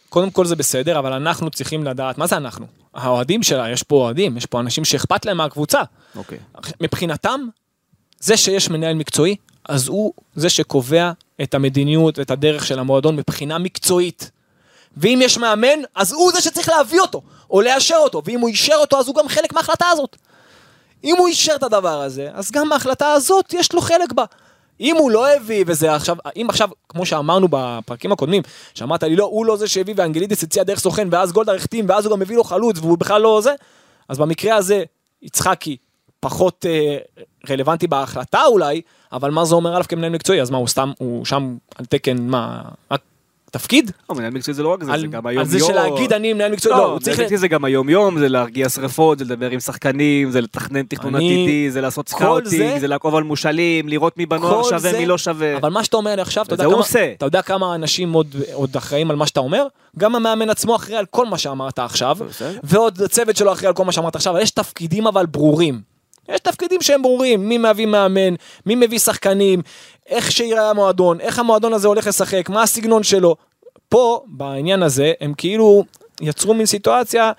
[0.08, 3.96] קודם כל זה בסדר אבל אנחנו צריכים לדעת מה זה אנחנו האוהדים שלה יש פה
[3.96, 5.80] אוהדים יש פה אנשים שאכפת להם מהקבוצה.
[6.16, 6.38] אוקיי.
[6.80, 7.40] מבחינתם
[8.20, 9.36] זה שיש מנהל מקצועי
[9.68, 11.12] אז הוא זה שקובע
[11.42, 14.30] את המדיניות ואת הדרך של המועדון מבחינה מקצועית.
[14.96, 18.74] ואם יש מאמן, אז הוא זה שצריך להביא אותו, או לאשר אותו, ואם הוא אישר
[18.74, 20.16] אותו, אז הוא גם חלק מההחלטה הזאת.
[21.04, 24.24] אם הוא אישר את הדבר הזה, אז גם ההחלטה הזאת יש לו חלק בה.
[24.80, 28.42] אם הוא לא הביא, וזה עכשיו, אם עכשיו, כמו שאמרנו בפרקים הקודמים,
[28.74, 32.06] שאמרת לי, לא, הוא לא זה שהביא ואנגלידיס הציע דרך סוכן, ואז גולדהר החתים, ואז
[32.06, 33.54] הוא גם הביא לו חלוץ, והוא בכלל לא זה,
[34.08, 34.84] אז במקרה הזה,
[35.22, 35.76] יצחקי
[36.20, 36.96] פחות אה,
[37.50, 38.80] רלוונטי בהחלטה אולי,
[39.12, 40.40] אבל מה זה אומר עליו כמנהל מקצועי?
[40.42, 43.00] אז מה, הוא סתם, הוא שם על תקן, מה, רק
[43.50, 43.90] תפקיד?
[44.10, 45.58] לא, מנהל מקצועי זה לא רק זה, על זה גם על היום זה.
[45.60, 47.18] שלהגיד אני מנהל מקצועי, לא, לא, הוא צריך...
[47.18, 51.14] לדעתי זה גם היום יום, זה להרגיע שרפות, זה לדבר עם שחקנים, זה לתכנן תכנון
[51.14, 54.98] אני- עתידי, זה לעשות scouting, זה- זה לעקוב על מושאלים, לראות מי בנוער שווה, זה-
[54.98, 55.56] מי לא שווה.
[55.56, 56.82] אבל מה שאתה אומר עכשיו, אתה יודע, כמה.
[57.16, 59.66] אתה יודע כמה אנשים עוד, עוד אחראים על מה שאתה אומר?
[59.98, 62.16] גם המאמן עצמו אחראי על כל מה שאמרת עכשיו.
[62.62, 65.95] ועוד הצוות שלו אחראי על כל מה שאמרת עכשיו, אבל יש תפקידים אבל ברורים.
[66.28, 68.34] יש תפקידים שהם ברורים, מי מביא מאמן,
[68.66, 69.62] מי מביא שחקנים,
[70.08, 73.36] איך שיראה המועדון, איך המועדון הזה הולך לשחק, מה הסגנון שלו.
[73.88, 75.84] פה, בעניין הזה, הם כאילו
[76.20, 77.32] יצרו מין סיטואציה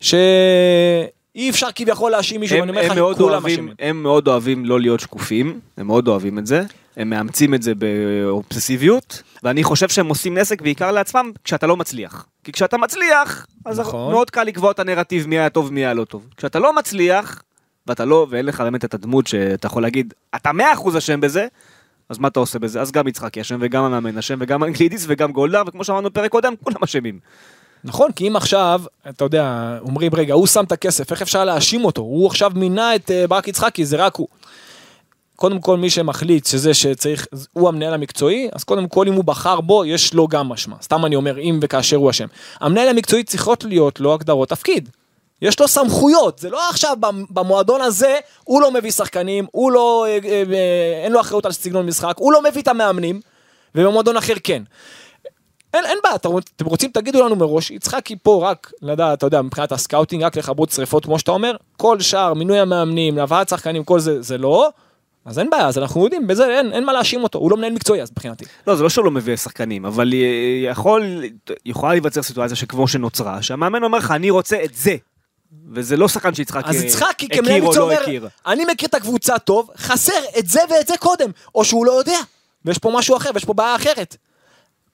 [0.00, 2.70] שאי אפשר כביכול להאשים מישהו, הם, ואני
[3.00, 3.74] אומר לך, כולם אשמים.
[3.78, 6.62] הם מאוד אוהבים לא להיות שקופים, הם מאוד אוהבים את זה,
[6.96, 12.26] הם מאמצים את זה באובססיביות, ואני חושב שהם עושים נזק בעיקר לעצמם כשאתה לא מצליח.
[12.44, 14.12] כי כשאתה מצליח, אז נכון.
[14.12, 16.26] מאוד קל לקבוע את הנרטיב מי היה טוב מי היה לא טוב.
[16.36, 17.42] כשאתה לא מצליח,
[17.86, 21.46] ואתה לא, ואין לך באמת את הדמות שאתה יכול להגיד, אתה מאה אחוז אשם בזה,
[22.08, 22.80] אז מה אתה עושה בזה?
[22.80, 26.54] אז גם יצחקי אשם, וגם המאמן אשם, וגם אנגלידיס, וגם גולדהר, וכמו שאמרנו בפרק קודם,
[26.64, 27.18] כולם אשמים.
[27.84, 31.84] נכון, כי אם עכשיו, אתה יודע, אומרים, רגע, הוא שם את הכסף, איך אפשר להאשים
[31.84, 32.02] אותו?
[32.02, 34.28] הוא עכשיו מינה את אה, ברק יצחקי, זה רק הוא.
[35.36, 39.60] קודם כל, מי שמחליט שזה שצריך, הוא המנהל המקצועי, אז קודם כל, אם הוא בחר
[39.60, 40.76] בו, יש לו גם אשמה.
[40.82, 42.26] סתם אני אומר, אם וכאשר הוא אשם.
[42.60, 44.88] המנהל המקצועי צריכות להיות לו הגדרות תפקיד.
[45.42, 50.04] יש לו סמכויות, זה לא עכשיו במ- במועדון הזה, הוא לא מביא שחקנים, הוא לא,
[50.08, 53.20] אה, אה, אה, אין לו אחריות על סגנון משחק, הוא לא מביא את המאמנים,
[53.74, 54.62] ובמועדון אחר כן.
[55.74, 59.26] אין, אין בעיה, אתם רוצ- אתם רוצים, תגידו לנו מראש, יצחקי פה רק לדעת, אתה
[59.26, 63.48] יודע, מבחינת ה scouting, רק לכבות שריפות, כמו שאתה אומר, כל שאר, מינוי המאמנים, להבאת
[63.48, 64.68] שחקנים, כל זה, זה לא,
[65.24, 67.72] אז אין בעיה, אז אנחנו יודעים, בזה אין, אין מה להאשים אותו, הוא לא מנהל
[67.72, 68.44] מקצועי אז מבחינתי.
[68.66, 70.10] לא, זה לא שהוא לא מביא שחקנים, אבל
[70.70, 71.22] יכול,
[71.66, 74.96] יכולה להיווצר סיטואציה שכמו שנוצרה, שהמאמן אומר לך, אני רוצה את זה.
[75.72, 78.28] וזה לא שחקן שיצחק אז אה, יצחקי הכיר או לא אומר, הכיר.
[78.46, 82.18] אני מכיר את הקבוצה טוב, חסר את זה ואת זה קודם, או שהוא לא יודע,
[82.64, 84.16] ויש פה משהו אחר, ויש פה בעיה אחרת.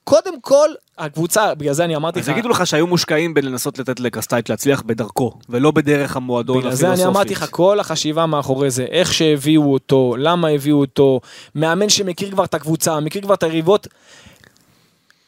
[0.05, 4.01] קודם כל, הקבוצה, בגלל זה אני אמרתי אז לך, יגידו לך שהיו מושקעים בלנסות לתת
[4.01, 7.07] לקרסטייץ' להצליח בדרכו, ולא בדרך המועדון בגלל זה הפילוסופית.
[7.07, 11.21] אני אמרתי לך, כל החשיבה מאחורי זה, איך שהביאו אותו, למה הביאו אותו,
[11.55, 13.87] מאמן שמכיר כבר את הקבוצה, מכיר כבר את היריבות,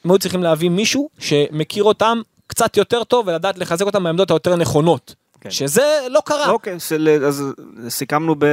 [0.04, 4.56] הם היו צריכים להביא מישהו שמכיר אותם קצת יותר טוב ולדעת לחזק אותם בעמדות היותר
[4.56, 5.14] נכונות.
[5.40, 5.50] כן.
[5.50, 6.50] שזה לא קרה.
[6.50, 7.44] אוקיי, של- אז
[7.88, 8.44] סיכמנו ב...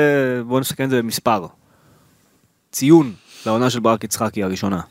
[0.48, 1.46] בואו נסכם את זה במספר.
[2.72, 3.14] ציון
[3.46, 4.82] לעונה של ברק יצחקי הראשונה.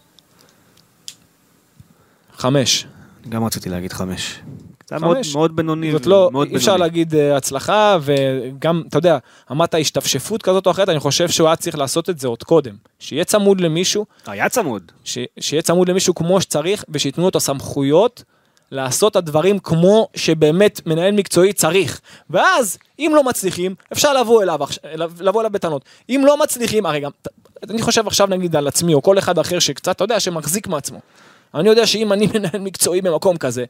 [2.37, 2.87] חמש.
[3.29, 4.41] גם רציתי להגיד חמש.
[4.89, 4.99] זה.
[4.99, 5.93] מאוד, מאוד בינוני.
[5.93, 6.77] זאת לא, מאוד אי אפשר.
[6.77, 9.19] להגיד אה, הצלחה, וגם, אתה יודע,
[9.53, 12.75] אמרת השתפשפות כזאת או אחרת, אני חושב שהוא היה צריך לעשות את זה עוד קודם.
[12.99, 14.93] שיהיה צמוד למישהו, היה צמוד.
[15.05, 18.23] ש, שיהיה צמוד למישהו כמו שצריך, ושייתנו לו את הסמכויות
[18.71, 22.01] לעשות את הדברים כמו שבאמת מנהל מקצועי צריך.
[22.31, 24.61] ואז, אם לא מצליחים, אפשר לבוא אליו,
[25.21, 25.85] לבוא אליו בטענות.
[26.09, 27.11] אם לא מצליחים, הרי גם,
[27.71, 31.01] אני חושב עכשיו נגיד על עצמי, או כל אחד אחר שקצת, אתה יודע, שמחזיק מעצמו.
[31.55, 33.65] אני יודע שאם אני מנהל מקצועי במקום כזה,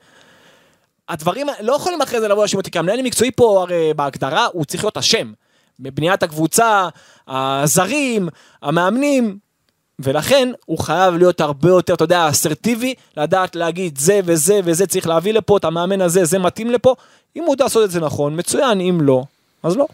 [1.09, 4.65] הדברים לא יכולים אחרי זה לבוא להאשים אותי, כי המנהל המקצועי פה הרי בהגדרה הוא
[4.65, 5.33] צריך להיות אשם.
[5.81, 6.89] בבניית הקבוצה,
[7.29, 8.29] הזרים,
[8.63, 9.39] המאמנים,
[9.99, 15.07] ולכן הוא חייב להיות הרבה יותר, אתה יודע, אסרטיבי, לדעת להגיד זה וזה וזה צריך
[15.07, 16.95] להביא לפה, את המאמן הזה, זה מתאים לפה.
[17.37, 19.25] אם הוא יודע לעשות את זה נכון, מצוין, אם לא,
[19.63, 19.87] אז לא.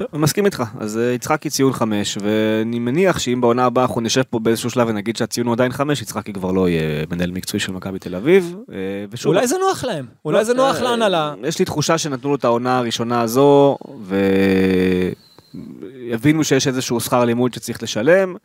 [0.00, 4.22] אני מסכים איתך, אז אה, יצחקי ציון חמש, ואני מניח שאם בעונה הבאה אנחנו נשב
[4.30, 7.72] פה באיזשהו שלב ונגיד שהציון הוא עדיין חמש, יצחקי כבר לא יהיה מנהל מקצועי של
[7.72, 8.56] מכבי תל אביב.
[8.72, 8.76] אה,
[9.10, 11.34] ושוב, אולי זה נוח להם, אולי זה נוח אה, להנהלה.
[11.44, 13.78] יש לי תחושה שנתנו לו את העונה הראשונה הזו,
[15.54, 18.36] ויבינו שיש איזשהו שכר לימוד שצריך לשלם,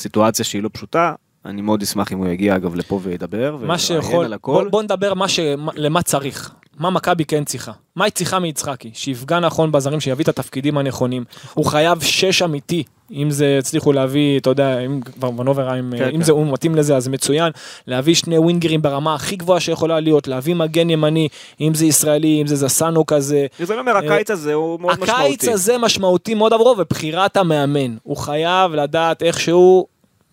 [0.00, 1.14] סיטואציה שהיא לא פשוטה.
[1.44, 4.52] אני מאוד אשמח אם הוא יגיע אגב לפה וידבר, מה שיכול, על הכל.
[4.62, 6.50] בוא, בוא נדבר מה ש, מה- למה צריך.
[6.78, 7.72] מה מכבי כן צריכה?
[7.96, 8.90] מה היא צריכה מיצחקי?
[8.94, 11.24] שיפגע נכון בזרים, שיביא את התפקידים הנכונים.
[11.54, 12.84] הוא חייב שש אמיתי.
[13.12, 16.22] אם זה הצליחו להביא, אתה יודע, אם כבר ונובר, אם, כן, אם כן.
[16.22, 17.52] זה הוא מתאים לזה אז מצוין,
[17.86, 21.28] להביא שני ווינגרים ברמה הכי גבוהה שיכולה להיות, להביא מגן ימני,
[21.60, 23.46] אם זה ישראלי, אם זה זסנו כזה.
[23.58, 25.22] זה אומר, הקיץ הזה הוא מאוד משמעותי.
[25.24, 27.96] הקיץ הזה משמעותי מאוד עבורו, ובחירת המאמן.
[28.02, 29.86] הוא חייב לדעת איכשהו,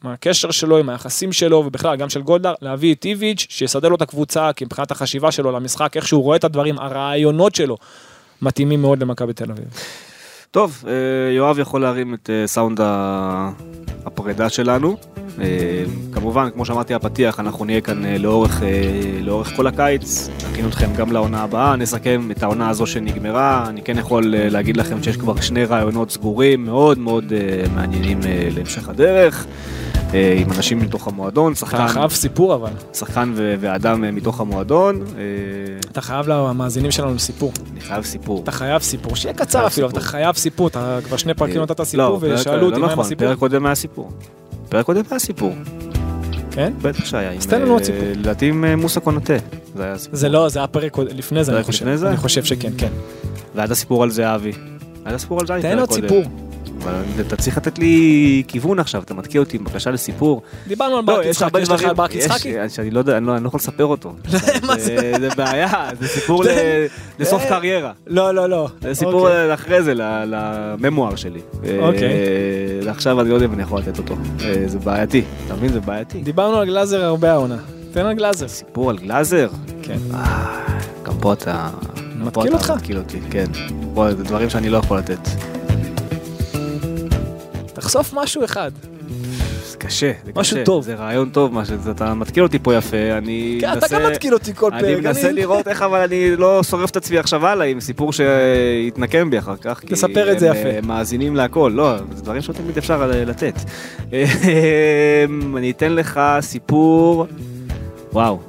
[0.03, 3.95] מה הקשר שלו עם היחסים שלו, ובכלל גם של גולדהר, להביא את איביץ', שיסדר לו
[3.95, 7.77] את הקבוצה, כי מבחינת החשיבה שלו למשחק, איך שהוא רואה את הדברים, הרעיונות שלו,
[8.41, 9.65] מתאימים מאוד למכבי תל אביב.
[10.51, 10.91] טוב, אה,
[11.31, 12.79] יואב יכול להרים את אה, סאונד
[14.05, 14.97] הפרידה שלנו.
[15.41, 15.83] אה,
[16.13, 18.61] כמובן, כמו שאמרתי הפתיח, אנחנו נהיה כאן לאורך,
[19.21, 23.65] לאורך כל הקיץ, נכין אתכם גם לעונה הבאה, נסכם את העונה הזו שנגמרה.
[23.69, 27.33] אני כן יכול להגיד לכם שיש כבר שני רעיונות סגורים מאוד מאוד
[27.75, 28.19] מעניינים
[28.55, 29.45] להמשך הדרך,
[30.13, 35.03] עם אנשים מתוך המועדון, אתה שחקן, חייב סיפור אבל, שחקן ו- ואדם מתוך המועדון.
[35.91, 37.51] אתה חייב למאזינים שלנו סיפור.
[37.71, 38.43] אני חייב סיפור.
[38.43, 39.97] אתה חייב סיפור, שיהיה קצר אפילו, אבל.
[39.97, 42.87] אתה חייב סיפור, אתה כבר שני פרקים נתת סיפור, לא, פרק- ושאלו אותי לא מה
[42.87, 43.27] עם נכון, הסיפור.
[43.27, 44.11] פרק קודם היה סיפור.
[44.69, 45.53] פרק קודם היה סיפור.
[46.51, 46.73] כן?
[46.81, 47.31] בטח שהיה.
[47.33, 48.01] אז תן לנו עוד אה, סיפור.
[48.15, 49.33] לדעתי עם אה, מוסא קונאטה.
[49.75, 50.15] זה היה הסיפור.
[50.19, 51.95] זה לא, זה היה פרק לפני זה, אני חושב.
[51.95, 52.09] זה?
[52.09, 52.91] אני חושב שכן, כן.
[53.55, 54.51] והיה הסיפור על זהבי.
[55.05, 55.61] היה את הסיפור על זהבי.
[55.61, 55.91] תן עוד.
[55.91, 56.23] סיפור.
[56.81, 56.93] אבל
[57.27, 60.41] אתה צריך לתת לי כיוון עכשיו, אתה מתקיע אותי עם בקשה לסיפור.
[60.67, 62.53] דיברנו על לא, ברק יצחקי, יש לך על ברק יש- יצחקי?
[62.69, 64.13] שאני לא יודע, אני לא לא יכול לספר אותו.
[64.79, 66.43] זה בעיה, זה סיפור
[67.19, 67.49] לסוף אה.
[67.49, 67.91] קריירה.
[68.07, 68.67] לא, לא, לא.
[68.81, 69.49] זה סיפור אוקיי.
[69.49, 71.39] אה, אחרי זה, לממואר שלי.
[71.79, 72.03] אוקיי.
[72.85, 74.15] אה, עכשיו אני לא יודע אם אני יכול לתת אותו.
[74.41, 75.69] אה, זה בעייתי, אתה מבין?
[75.73, 76.21] זה בעייתי.
[76.21, 77.57] דיברנו על גלאזר הרבה העונה.
[77.91, 78.47] תן על גלאזר.
[78.47, 79.49] סיפור על גלאזר?
[79.83, 79.97] כן.
[80.13, 80.57] אה,
[81.03, 81.69] גם פה אתה...
[82.15, 82.71] מתקיל אותך?
[82.75, 83.45] מתקיל אותי, כן.
[84.23, 85.19] דברים שאני לא יכול לתת.
[87.77, 88.71] תחשוף משהו אחד.
[89.71, 90.65] זה קשה, זה משהו קשה.
[90.65, 90.83] טוב.
[90.83, 93.99] זה רעיון טוב, מה שזה, אתה מתקיל אותי פה יפה, אני כן, אתה מנסה...
[93.99, 94.83] גם מתקיל אותי כל פרק.
[94.83, 99.29] אני מנסה לראות איך, אבל אני לא שורף את עצמי עכשיו הלאה עם סיפור שיתנקם
[99.29, 99.79] בי אחר כך.
[99.79, 100.69] כי תספר את זה הם, יפה.
[100.69, 103.55] אה, מאזינים להכל, לא, זה דברים שלא תמיד אפשר אה, לתת.
[105.57, 107.27] אני אתן לך סיפור,
[108.13, 108.39] וואו,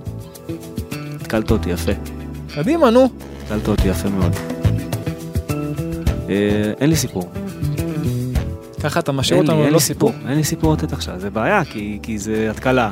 [1.21, 1.93] התקלת אותי יפה,
[2.55, 3.09] קדימה, נו.
[3.43, 4.33] התקלת אותי יפה מאוד.
[6.29, 7.31] אה, אין לי סיפור.
[8.83, 10.13] ככה אתה משאיר אותנו ללא לי סיפור.
[10.29, 12.91] אין לי סיפור לתת עכשיו, זה בעיה, כי, כי זה התקלה.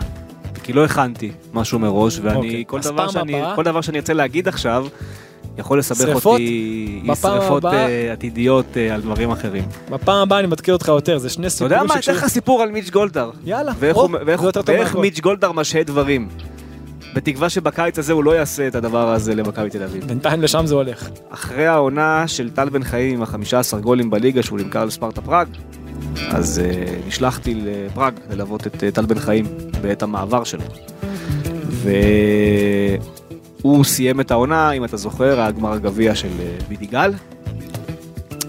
[0.62, 4.12] כי לא הכנתי משהו מראש, ואני, אוקיי, כל, דבר שאני, הבאה- כל דבר שאני ארצה
[4.12, 4.87] להגיד עכשיו,
[5.59, 6.26] יכול לסבך?
[6.26, 9.64] אותי שריפות הבאה- אה, עתידיות אה, על דברים אחרים.
[9.91, 12.62] בפעם הבאה אני מתקיל אותך יותר, זה שני אתה יודע סיפורים מה, אתן לך סיפור
[12.62, 13.30] על מיץ' גולדהר.
[13.45, 14.97] יאללה, ואיך, או, הוא, ואיך, ואיך.
[14.97, 16.28] מיץ' גולדהר משהה דברים.
[17.16, 20.04] בתקווה שבקיץ הזה הוא לא יעשה את הדבר הזה למכבי תל אביב.
[20.04, 21.08] בינתיים לשם זה הולך.
[21.30, 25.48] אחרי העונה של טל בן חיים עם ה-15 גולים בליגה שהוא נמכר לספרטה פראג,
[26.28, 26.62] אז uh,
[27.08, 29.46] נשלחתי לפראג ללוות את uh, טל בן חיים
[29.82, 30.62] בעת המעבר שלו.
[33.62, 37.12] והוא סיים את העונה, אם אתה זוכר, הגמר הגביע של uh, בידיגל.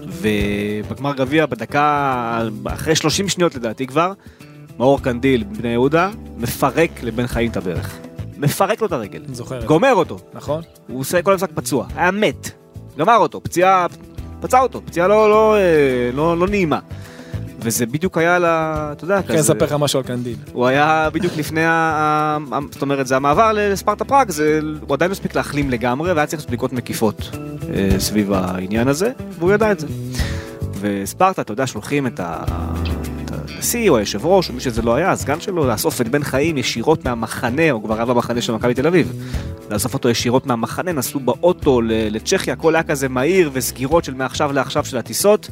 [0.06, 4.12] ובגמר גביע בדקה, אחרי 30 שניות לדעתי כבר,
[4.78, 8.07] מאור קנדיל בני יהודה מפרק לבן חיים את הברך.
[8.38, 9.22] מפרק לו את הרגל.
[9.32, 9.64] זוכר.
[9.64, 10.18] גומר אותו.
[10.34, 10.62] נכון?
[10.88, 12.50] הוא עושה כל המשחק פצוע, היה מת,
[12.98, 13.86] גמר אותו, פציעה,
[14.40, 16.78] פצע אותו, פציעה לא, לא, אה, לא, לא נעימה.
[17.60, 18.44] וזה בדיוק היה ל...
[18.44, 20.36] אתה יודע, כן, אספר לך משהו על קנדיל.
[20.52, 22.38] הוא היה בדיוק לפני, ה...
[22.70, 24.60] זאת אומרת, זה המעבר לספרטה פראג, זה...
[24.80, 27.30] הוא עדיין לא הספיק להחלים לגמרי, והיה צריך לעשות בדיקות מקיפות
[27.74, 29.86] אה, סביב העניין הזה, והוא ידע את זה.
[30.80, 32.44] וספרטה, אתה יודע, שולחים את ה...
[33.58, 36.58] הנשיא או היושב ראש, או מי שזה לא היה, הסגן שלו, לאסוף את בן חיים
[36.58, 39.12] ישירות מהמחנה, או כבר היה במחנה של מכבי תל אביב.
[39.70, 44.84] לאסוף אותו ישירות מהמחנה, נסעו באוטו לצ'כיה, הכל היה כזה מהיר וסגירות של מעכשיו לעכשיו
[44.84, 45.48] של הטיסות.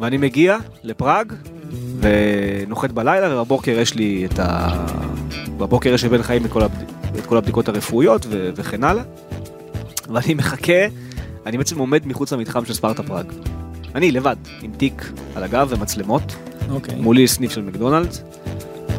[0.00, 1.32] ואני מגיע לפראג,
[2.00, 4.68] ונוחת בלילה, ובבוקר יש לי את ה...
[5.56, 6.84] בבוקר יש לבן חיים את כל, הבד...
[7.18, 8.50] את כל הבדיקות הרפואיות ו...
[8.56, 9.02] וכן הלאה.
[10.08, 10.86] ואני מחכה,
[11.46, 13.26] אני בעצם עומד מחוץ למתחם של ספרטה פראג.
[13.94, 16.36] אני לבד, עם תיק על הגב ומצלמות,
[16.72, 16.94] אוקיי.
[16.94, 18.22] מולי סניף של מקדונלדס,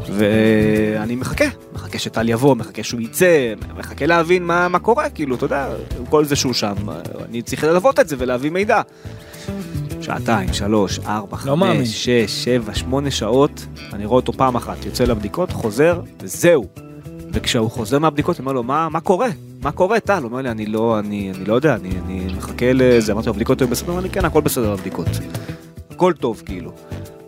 [0.09, 5.45] ואני מחכה, מחכה שטל יבוא, מחכה שהוא יצא, מחכה להבין מה, מה קורה, כאילו, אתה
[5.45, 5.69] יודע,
[6.09, 6.75] כל זה שהוא שם,
[7.29, 8.81] אני צריך ללוות את זה ולהביא מידע.
[10.01, 11.55] שעתיים, שלוש, ארבע, לא.
[11.55, 16.67] חמש, שש, שבע, שמונה שעות, אני רואה אותו פעם אחת, יוצא לבדיקות, חוזר, וזהו.
[17.33, 19.27] וכשהוא חוזר מהבדיקות, אני אומר לו, מה, מה קורה?
[19.61, 20.17] מה קורה, טל?
[20.17, 23.11] הוא אומר לי, אני לא, אני, אני לא יודע, אני, אני מחכה לזה.
[23.11, 23.87] אמרתי לו, הבדיקות היו בסדר?
[23.87, 25.07] הוא אומר לי, כן, הכל בסדר בבדיקות.
[25.91, 26.71] הכל טוב, כאילו.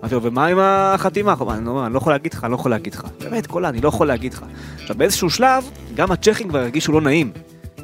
[0.05, 1.35] אמרתי לו, ומה עם החתימה?
[1.49, 3.03] אני לא, אני לא יכול להגיד לך, אני לא יכול להגיד לך.
[3.19, 4.45] באמת, קולה, אני לא יכול להגיד לך.
[4.81, 5.63] עכשיו, באיזשהו שלב,
[5.95, 7.31] גם הצ'כים כבר הרגישו לא נעים.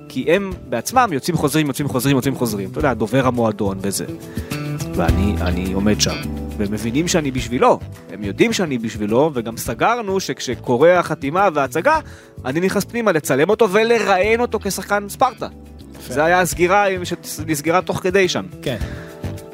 [0.09, 2.69] כי הם בעצמם יוצאים חוזרים, יוצאים חוזרים, יוצאים חוזרים.
[2.71, 4.05] אתה יודע, דובר המועדון וזה.
[4.95, 6.15] ואני אני עומד שם.
[6.57, 7.79] והם מבינים שאני בשבילו,
[8.13, 11.99] הם יודעים שאני בשבילו, וגם סגרנו שכשקורה החתימה וההצגה,
[12.45, 15.47] אני נכנס פנימה לצלם אותו ולראיין אותו כשחקן ספרטה.
[16.07, 18.45] זה היה הסגירה שנסגרה תוך כדי שם.
[18.61, 18.77] כן.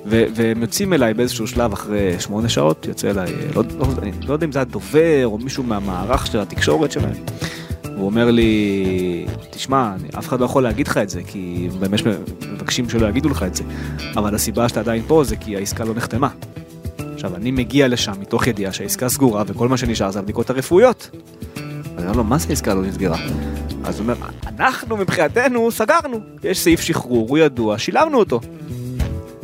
[0.09, 4.45] והם יוצאים אליי באיזשהו שלב אחרי שמונה שעות, יוצא אליי, לא, לא, אני לא יודע
[4.45, 7.15] אם זה הדובר או מישהו מהמערך של התקשורת שלהם.
[7.97, 11.99] הוא אומר לי, תשמע, אני, אף אחד לא יכול להגיד לך את זה, כי באמת
[12.53, 13.63] מבקשים שלא יגידו לך את זה,
[14.15, 16.29] אבל הסיבה שאתה עדיין פה זה כי העסקה לא נחתמה.
[17.13, 21.09] עכשיו, אני מגיע לשם מתוך ידיעה שהעסקה סגורה וכל מה שנשאר זה הבדיקות הרפואיות.
[21.97, 23.17] אני אומר לו, מה זה העסקה לא נסגרה?
[23.83, 24.15] אז הוא אומר,
[24.47, 28.39] אנחנו מבחינתנו סגרנו, יש סעיף שחרור, הוא ידוע, שילמנו אותו.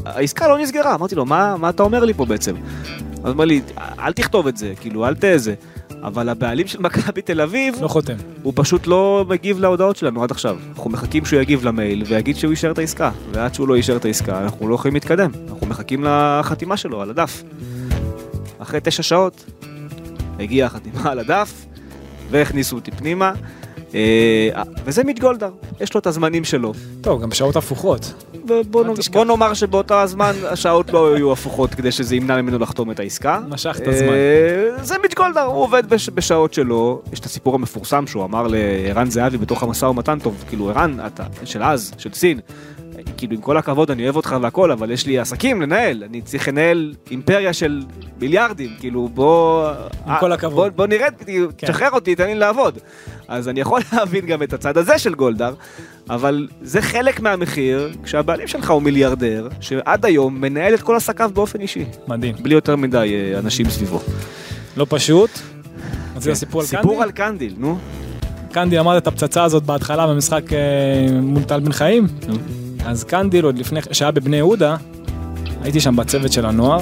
[0.05, 2.55] העסקה לא נסגרה, אמרתי לו, מה, מה אתה אומר לי פה בעצם?
[2.55, 5.53] אז הוא אומר לי, אל תכתוב את זה, כאילו, אל תזה.
[6.03, 8.15] אבל הבעלים של מכבי תל אביב, לא חותם.
[8.43, 10.57] הוא פשוט לא מגיב להודעות שלנו עד עכשיו.
[10.75, 13.11] אנחנו מחכים שהוא יגיב למייל ויגיד שהוא אישר את העסקה.
[13.31, 15.31] ועד שהוא לא אישר את העסקה, אנחנו לא יכולים להתקדם.
[15.49, 17.43] אנחנו מחכים לחתימה שלו על הדף.
[18.59, 19.45] אחרי תשע שעות,
[20.39, 21.65] הגיעה החתימה על הדף,
[22.29, 23.33] והכניסו אותי פנימה.
[23.95, 25.51] אה, וזה מיץ' גולדהר,
[25.81, 26.73] יש לו את הזמנים שלו.
[27.01, 28.13] טוב, גם בשעות הפוכות.
[28.47, 29.13] ובוא אל נ- תשכח.
[29.13, 33.39] בוא נאמר שבאותו הזמן השעות לא היו הפוכות כדי שזה ימנע ממנו לחתום את העסקה.
[33.49, 34.07] משך את הזמן.
[34.09, 37.01] אה, זה מיץ' גולדהר, הוא עובד בש- בשעות שלו.
[37.13, 41.23] יש את הסיפור המפורסם שהוא אמר לערן זהבי בתוך המשא ומתן טוב, כאילו ערן, אתה,
[41.43, 42.39] של אז, של סין.
[43.17, 46.47] כאילו עם כל הכבוד אני אוהב אותך והכל אבל יש לי עסקים לנהל אני צריך
[46.47, 47.83] לנהל אימפריה של
[48.21, 49.71] מיליארדים כאילו בוא
[50.05, 50.55] עם כל הכבוד.
[50.55, 51.67] בוא, בוא נרד כאילו, כן.
[51.67, 52.77] תשחרר אותי תן לי לעבוד
[53.27, 55.53] אז אני יכול להבין גם את הצד הזה של גולדהר
[56.09, 61.61] אבל זה חלק מהמחיר כשהבעלים שלך הוא מיליארדר שעד היום מנהל את כל עסקיו באופן
[61.61, 62.35] אישי מדהים.
[62.41, 63.99] בלי יותר מדי אה, אנשים סביבו.
[64.77, 65.29] לא פשוט.
[66.15, 66.35] רצית כן.
[66.35, 66.81] סיפור על קנדי?
[66.81, 67.77] סיפור על קנדיל נו.
[68.51, 70.57] קנדיל אמרת את הפצצה הזאת בהתחלה במשחק אה,
[71.21, 72.07] מול טל בן חיים.
[72.85, 74.75] אז קנדיל עוד לפני, שהיה בבני יהודה,
[75.61, 76.79] הייתי שם בצוות של הנוער,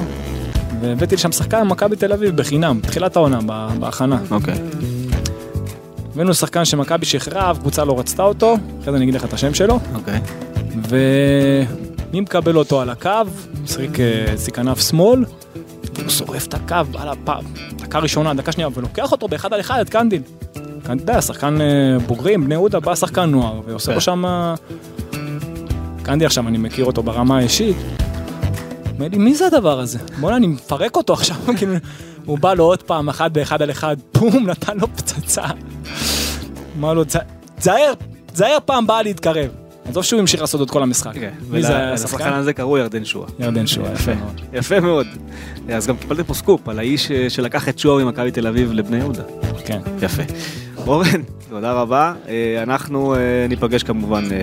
[0.82, 3.40] והבאתי לשם שחקן ממכבי תל אביב בחינם, בתחילת העונה,
[3.80, 4.20] בהכנה.
[4.32, 4.56] אוקיי.
[6.14, 9.54] הבאנו שחקן שמכבי שחררה, הקבוצה לא רצתה אותו, אחרי זה אני אגיד לך את השם
[9.54, 10.22] שלו, אוקיי.
[10.90, 13.10] ומי מקבל אותו על הקו?
[13.64, 15.26] משחק אה, כנף שמאל,
[15.96, 17.46] והוא שורף את הקו על הפעם,
[17.76, 20.22] דקה ראשונה, דקה שנייה, ולוקח אותו באחד על אחד את קנדיל.
[20.84, 23.94] אתה יודע, שחקן אה, בוגרים, בני יהודה, בא שחקן נוער, ועושה כן.
[23.94, 24.54] לו שם...
[26.04, 27.76] קנדיל עכשיו, אני מכיר אותו ברמה האישית.
[28.96, 30.00] אומר לי, מי זה הדבר הזה?
[30.20, 31.74] בוא'נה, אני מפרק אותו עכשיו, כאילו,
[32.26, 35.44] הוא בא לו עוד פעם, אחד באחד על אחד, בום, נתן לו פצצה.
[36.80, 37.16] אמר לו, "צ-
[37.60, 37.94] תזהר,
[38.34, 39.50] תזהר פעם באה להתקרב.
[39.90, 41.14] עזוב שהוא המשיך לעשות את כל המשחק.
[41.14, 41.30] כן.
[41.50, 42.34] מי זה השחקן?
[42.34, 43.28] הזה קראו ירדן שואה.
[43.40, 44.42] ירדן שואה, יפה מאוד.
[44.54, 45.08] יפה מאוד.
[45.74, 48.98] אז גם קיבלתם פה סקופ על האיש אה, שלקח את שואה ממכבי תל אביב לבני
[48.98, 49.24] יהודה.
[49.66, 49.80] כן.
[50.02, 50.24] יפה.
[50.88, 52.14] אורן, תודה רבה.
[52.28, 53.20] אה, אנחנו אה,
[53.50, 54.38] ניפגש כמובן אה,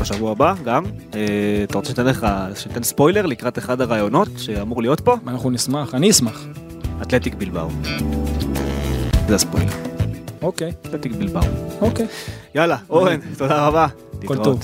[0.00, 0.84] בשבוע הבא גם.
[1.64, 5.16] אתה רוצה שניתן לך, שניתן ספוילר לקראת אחד הרעיונות שאמור להיות פה?
[5.26, 6.46] אנחנו נשמח, אני אשמח.
[7.02, 7.68] אתלטיק בלבאו.
[9.28, 9.72] זה הספוילר.
[10.42, 11.42] אוקיי, אתלטיק בלבאו.
[11.80, 12.06] אוקיי.
[12.54, 13.86] יאללה, אורן, תודה רבה.
[14.24, 14.36] כל.
[14.36, 14.60] טוב.